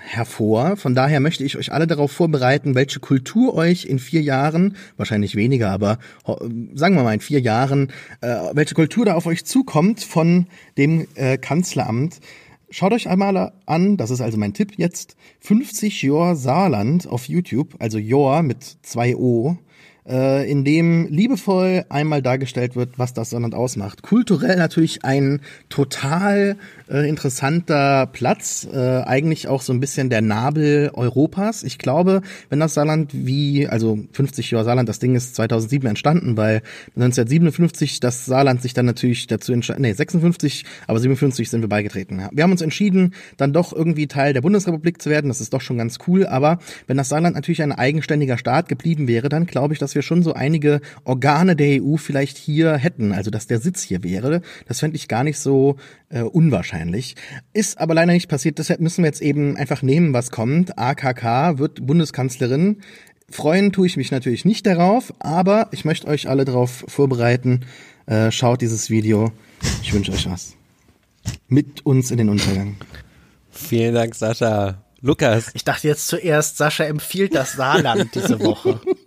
[0.00, 0.76] hervor.
[0.76, 5.36] Von daher möchte ich euch alle darauf vorbereiten, welche Kultur euch in vier Jahren, wahrscheinlich
[5.36, 5.98] weniger, aber
[6.74, 11.06] sagen wir mal in vier Jahren, äh, welche Kultur da auf euch zukommt von dem
[11.14, 12.20] äh, Kanzleramt.
[12.70, 17.76] Schaut euch einmal an, das ist also mein Tipp jetzt, 50 Jor Saarland auf YouTube,
[17.78, 19.56] also Jor mit zwei O,
[20.08, 24.02] äh, in dem liebevoll einmal dargestellt wird, was das Saarland ausmacht.
[24.02, 26.56] Kulturell natürlich ein total
[26.88, 31.62] äh, interessanter Platz, äh, eigentlich auch so ein bisschen der Nabel Europas.
[31.62, 36.36] Ich glaube, wenn das Saarland wie, also 50 Jahre Saarland, das Ding ist 2007 entstanden,
[36.36, 36.62] weil
[36.96, 42.22] 1957 das Saarland sich dann natürlich dazu entscheidet, nee, 56, aber 57 sind wir beigetreten.
[42.32, 45.28] Wir haben uns entschieden, dann doch irgendwie Teil der Bundesrepublik zu werden.
[45.28, 49.08] Das ist doch schon ganz cool, aber wenn das Saarland natürlich ein eigenständiger Staat geblieben
[49.08, 53.12] wäre, dann glaube ich, dass wir schon so einige Organe der EU vielleicht hier hätten,
[53.12, 54.42] also dass der Sitz hier wäre.
[54.68, 55.76] Das fände ich gar nicht so
[56.08, 57.16] äh, unwahrscheinlich.
[57.52, 60.78] Ist aber leider nicht passiert, deshalb müssen wir jetzt eben einfach nehmen, was kommt.
[60.78, 62.78] AKK wird Bundeskanzlerin.
[63.28, 67.62] Freuen tue ich mich natürlich nicht darauf, aber ich möchte euch alle darauf vorbereiten.
[68.06, 69.32] Äh, schaut dieses Video.
[69.82, 70.54] Ich wünsche euch was.
[71.48, 72.76] Mit uns in den Untergang.
[73.50, 74.82] Vielen Dank, Sascha.
[75.00, 75.50] Lukas.
[75.54, 78.80] Ich dachte jetzt zuerst, Sascha empfiehlt das Saarland diese Woche.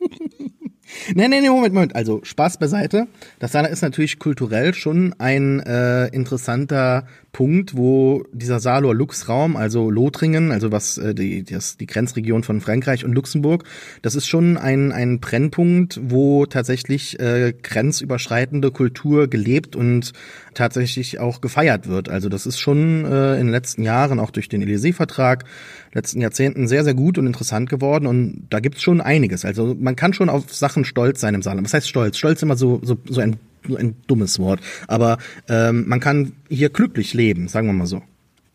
[1.16, 1.96] nein, nein, Moment, Moment.
[1.96, 3.08] Also Spaß beiseite.
[3.40, 10.72] Das ist natürlich kulturell schon ein äh, interessanter Punkt, wo dieser Salor-Lux-Raum, also Lothringen, also
[10.72, 13.64] was äh, die, das, die Grenzregion von Frankreich und Luxemburg,
[14.02, 20.14] das ist schon ein, ein Brennpunkt, wo tatsächlich äh, grenzüberschreitende Kultur gelebt und
[20.54, 22.10] tatsächlich auch gefeiert wird.
[22.10, 25.46] Also das ist schon äh, in den letzten Jahren, auch durch den Élysée-Vertrag,
[25.94, 29.46] letzten Jahrzehnten sehr, sehr gut und interessant geworden und da gibt's schon einiges.
[29.46, 31.66] Also man kann schon auf Sachen stolz sein im Saarland.
[31.66, 32.18] Was heißt stolz?
[32.18, 37.14] Stolz immer so, so, so ein ein dummes Wort, aber ähm, man kann hier glücklich
[37.14, 38.02] leben, sagen wir mal so.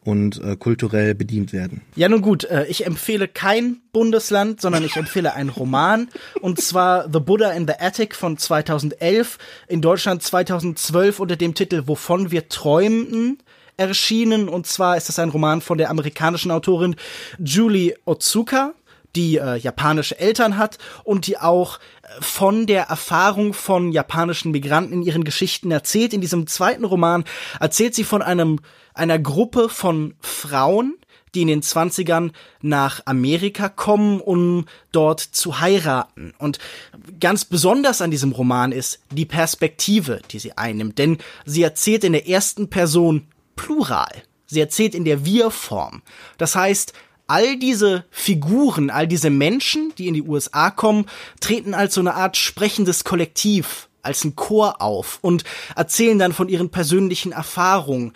[0.02, 1.80] Und äh, kulturell bedient werden.
[1.96, 6.08] Ja, nun gut, äh, ich empfehle kein Bundesland, sondern ich empfehle einen Roman.
[6.42, 11.84] Und zwar The Buddha in the Attic von 2011, in Deutschland 2012 unter dem Titel
[11.86, 13.38] Wovon wir träumten
[13.78, 14.50] erschienen.
[14.50, 16.96] Und zwar ist das ein Roman von der amerikanischen Autorin
[17.38, 18.74] Julie Otsuka
[19.16, 21.78] die äh, japanische Eltern hat und die auch
[22.20, 26.12] von der Erfahrung von japanischen Migranten in ihren Geschichten erzählt.
[26.12, 27.24] In diesem zweiten Roman
[27.60, 28.60] erzählt sie von einem
[28.94, 30.96] einer Gruppe von Frauen,
[31.34, 36.32] die in den Zwanzigern nach Amerika kommen, um dort zu heiraten.
[36.38, 36.58] Und
[37.18, 42.12] ganz besonders an diesem Roman ist die Perspektive, die sie einnimmt, denn sie erzählt in
[42.12, 44.22] der ersten Person Plural.
[44.46, 46.02] Sie erzählt in der Wir-Form.
[46.38, 46.92] Das heißt,
[47.26, 51.06] all diese Figuren, all diese Menschen, die in die USA kommen,
[51.40, 55.44] treten als so eine Art sprechendes Kollektiv als ein Chor auf und
[55.76, 58.12] erzählen dann von ihren persönlichen Erfahrungen,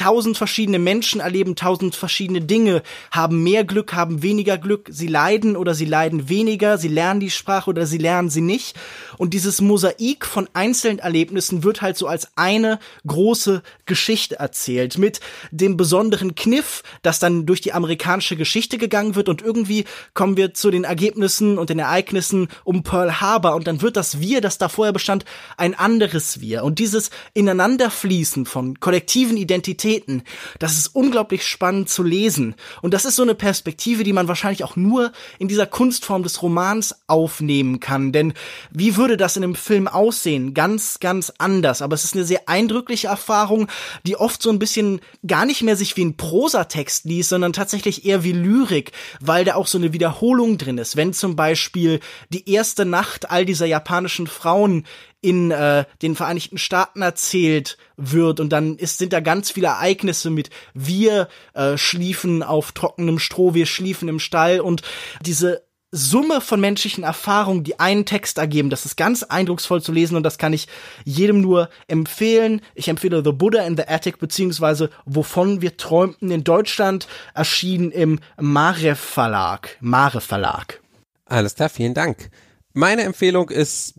[0.00, 5.58] tausend verschiedene Menschen erleben tausend verschiedene Dinge, haben mehr Glück, haben weniger Glück, sie leiden
[5.58, 8.78] oder sie leiden weniger, sie lernen die Sprache oder sie lernen sie nicht.
[9.18, 15.20] Und dieses Mosaik von einzelnen Erlebnissen wird halt so als eine große Geschichte erzählt, mit
[15.50, 19.84] dem besonderen Kniff, dass dann durch die amerikanische Geschichte gegangen wird und irgendwie
[20.14, 24.18] kommen wir zu den Ergebnissen und den Ereignissen um Pearl Harbor und dann wird das
[24.18, 25.26] Wir, das da vorher bestand,
[25.58, 26.64] ein anderes Wir.
[26.64, 30.22] Und dieses Ineinanderfließen von kollektiven Identitäten Identitäten.
[30.58, 32.54] Das ist unglaublich spannend zu lesen.
[32.82, 36.42] Und das ist so eine Perspektive, die man wahrscheinlich auch nur in dieser Kunstform des
[36.42, 38.12] Romans aufnehmen kann.
[38.12, 38.32] Denn
[38.70, 40.54] wie würde das in einem Film aussehen?
[40.54, 41.82] Ganz, ganz anders.
[41.82, 43.68] Aber es ist eine sehr eindrückliche Erfahrung,
[44.06, 48.04] die oft so ein bisschen gar nicht mehr sich wie ein Prosatext liest, sondern tatsächlich
[48.04, 50.96] eher wie Lyrik, weil da auch so eine Wiederholung drin ist.
[50.96, 54.84] Wenn zum Beispiel die erste Nacht all dieser japanischen Frauen
[55.20, 60.30] in äh, den Vereinigten Staaten erzählt wird und dann ist, sind da ganz viele Ereignisse
[60.30, 64.82] mit wir äh, schliefen auf trockenem Stroh, wir schliefen im Stall und
[65.20, 65.62] diese
[65.92, 68.70] Summe von menschlichen Erfahrungen, die einen Text ergeben.
[68.70, 70.68] Das ist ganz eindrucksvoll zu lesen und das kann ich
[71.04, 72.60] jedem nur empfehlen.
[72.74, 78.20] Ich empfehle The Buddha in the Attic beziehungsweise Wovon wir träumten in Deutschland erschienen im
[78.38, 79.76] Mare Verlag.
[79.80, 80.80] Mare Verlag.
[81.26, 82.30] Alles klar, vielen Dank.
[82.72, 83.94] Meine Empfehlung ist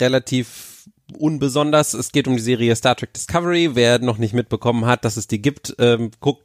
[0.00, 0.70] relativ
[1.18, 1.94] unbesonders.
[1.94, 3.74] Es geht um die Serie Star Trek Discovery.
[3.74, 6.44] Wer noch nicht mitbekommen hat, dass es die gibt, ähm, guckt,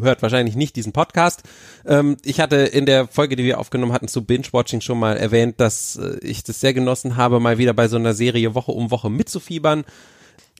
[0.00, 1.42] hört wahrscheinlich nicht diesen Podcast.
[1.86, 5.60] Ähm, ich hatte in der Folge, die wir aufgenommen hatten zu Binge-Watching schon mal erwähnt,
[5.60, 8.90] dass äh, ich das sehr genossen habe, mal wieder bei so einer Serie Woche um
[8.90, 9.84] Woche mitzufiebern.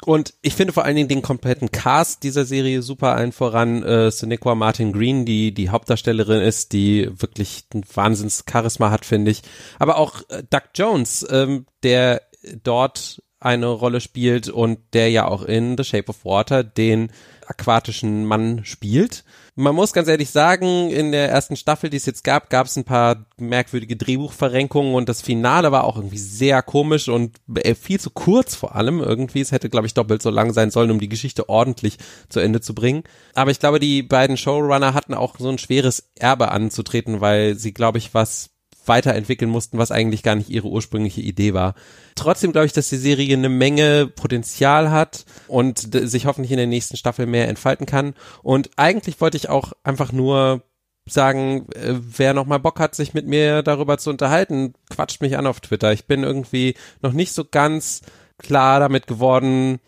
[0.07, 3.83] Und ich finde vor allen Dingen den kompletten Cast dieser Serie super allen voran.
[3.83, 9.31] Äh, Sonequa Martin Green, die die Hauptdarstellerin ist, die wirklich ein Wahnsinns Charisma hat, finde
[9.31, 9.43] ich.
[9.79, 12.23] Aber auch äh, Doug Jones, ähm, der
[12.63, 17.11] dort eine Rolle spielt und der ja auch in The Shape of Water den
[17.47, 19.25] aquatischen Mann spielt.
[19.57, 22.77] Man muss ganz ehrlich sagen, in der ersten Staffel, die es jetzt gab, gab es
[22.77, 27.99] ein paar merkwürdige Drehbuchverrenkungen und das Finale war auch irgendwie sehr komisch und äh, viel
[27.99, 29.41] zu kurz vor allem irgendwie.
[29.41, 32.61] Es hätte, glaube ich, doppelt so lang sein sollen, um die Geschichte ordentlich zu Ende
[32.61, 33.03] zu bringen.
[33.35, 37.73] Aber ich glaube, die beiden Showrunner hatten auch so ein schweres Erbe anzutreten, weil sie,
[37.73, 38.51] glaube ich, was
[38.91, 41.75] weiterentwickeln mussten, was eigentlich gar nicht ihre ursprüngliche Idee war.
[42.17, 46.67] Trotzdem glaube ich, dass die Serie eine Menge Potenzial hat und sich hoffentlich in der
[46.67, 48.15] nächsten Staffel mehr entfalten kann.
[48.43, 50.63] Und eigentlich wollte ich auch einfach nur
[51.07, 55.39] sagen, äh, wer noch mal Bock hat, sich mit mir darüber zu unterhalten, quatscht mich
[55.39, 55.93] an auf Twitter.
[55.93, 58.03] Ich bin irgendwie noch nicht so ganz
[58.39, 59.81] klar damit geworden,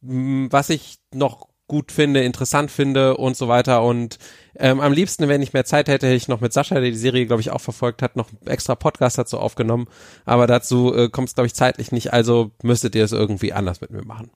[0.00, 3.84] was ich noch gut finde, interessant finde und so weiter.
[3.84, 4.18] Und
[4.56, 6.96] ähm, am liebsten, wenn ich mehr Zeit hätte, hätte ich noch mit Sascha, der die
[6.96, 9.86] Serie, glaube ich, auch verfolgt hat, noch extra Podcast dazu aufgenommen.
[10.24, 12.12] Aber dazu äh, kommt es, glaube ich, zeitlich nicht.
[12.12, 14.32] Also müsstet ihr es irgendwie anders mit mir machen.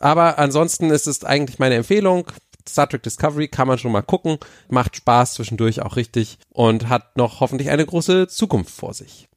[0.00, 2.26] Aber ansonsten ist es eigentlich meine Empfehlung.
[2.66, 4.38] Star Trek Discovery kann man schon mal gucken,
[4.70, 9.28] macht Spaß zwischendurch auch richtig und hat noch hoffentlich eine große Zukunft vor sich.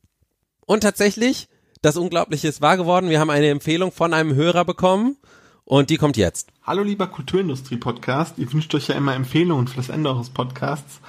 [0.65, 1.49] Und tatsächlich,
[1.81, 3.09] das Unglaubliche ist wahr geworden.
[3.09, 5.17] Wir haben eine Empfehlung von einem Hörer bekommen
[5.65, 6.49] und die kommt jetzt.
[6.63, 8.37] Hallo lieber Kulturindustrie-Podcast.
[8.37, 11.01] Ihr wünscht euch ja immer Empfehlungen für das Ende eures Podcasts.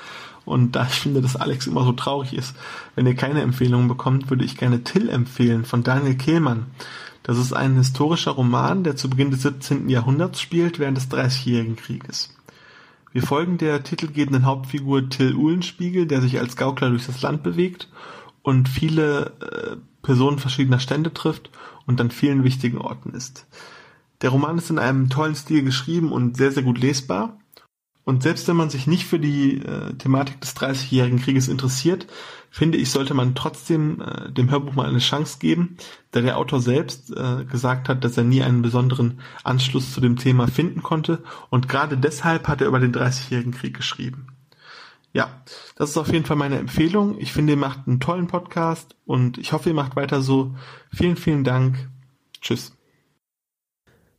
[0.44, 2.54] Und da ich finde, dass Alex immer so traurig ist,
[2.94, 6.66] wenn ihr keine Empfehlungen bekommt, würde ich gerne Till empfehlen von Daniel Kehlmann.
[7.22, 9.88] Das ist ein historischer Roman, der zu Beginn des 17.
[9.88, 12.32] Jahrhunderts spielt, während des Dreißigjährigen Krieges.
[13.12, 17.88] Wir folgen der titelgebenden Hauptfigur Till Uhlenspiegel, der sich als Gaukler durch das Land bewegt
[18.42, 21.50] und viele äh, Personen verschiedener Stände trifft
[21.86, 23.46] und an vielen wichtigen Orten ist.
[24.22, 27.38] Der Roman ist in einem tollen Stil geschrieben und sehr, sehr gut lesbar.
[28.04, 32.06] Und selbst wenn man sich nicht für die äh, Thematik des Dreißigjährigen Krieges interessiert,
[32.52, 35.76] finde ich, sollte man trotzdem äh, dem Hörbuch mal eine Chance geben,
[36.12, 40.16] da der Autor selbst äh, gesagt hat, dass er nie einen besonderen Anschluss zu dem
[40.16, 44.28] Thema finden konnte und gerade deshalb hat er über den Dreißigjährigen Krieg geschrieben.
[45.12, 45.42] Ja,
[45.74, 47.18] das ist auf jeden Fall meine Empfehlung.
[47.18, 50.54] Ich finde, ihr macht einen tollen Podcast und ich hoffe, ihr macht weiter so.
[50.92, 51.88] Vielen, vielen Dank.
[52.40, 52.75] Tschüss.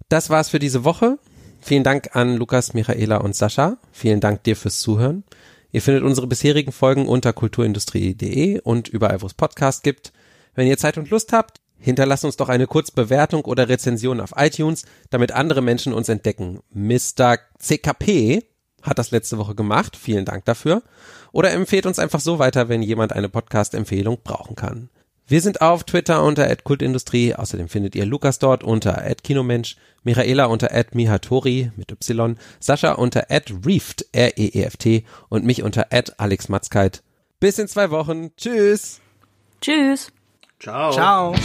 [0.09, 1.19] Das war's für diese Woche.
[1.59, 3.77] Vielen Dank an Lukas, Michaela und Sascha.
[3.91, 5.25] Vielen Dank dir fürs Zuhören.
[5.73, 10.13] Ihr findet unsere bisherigen Folgen unter kulturindustrie.de und überall, wo es Podcast gibt.
[10.55, 14.85] Wenn ihr Zeit und Lust habt, hinterlasst uns doch eine Kurzbewertung oder Rezension auf iTunes,
[15.09, 16.61] damit andere Menschen uns entdecken.
[16.71, 17.37] Mr.
[17.59, 18.45] CKP
[18.81, 19.97] hat das letzte Woche gemacht.
[19.97, 20.83] Vielen Dank dafür.
[21.33, 24.89] Oder empfehlt uns einfach so weiter, wenn jemand eine Podcast-Empfehlung brauchen kann.
[25.27, 27.35] Wir sind auf Twitter unter @kultindustrie.
[27.35, 34.05] Außerdem findet ihr Lukas dort unter @kinomensch, Michaela unter @mihatori mit Y, Sascha unter @reeft
[34.13, 37.03] R E E F T und mich unter @alexmatzkeit.
[37.41, 38.31] Bis in zwei Wochen.
[38.37, 39.01] Tschüss.
[39.59, 40.11] Tschüss.
[40.59, 40.91] Ciao.
[40.91, 41.35] Ciao.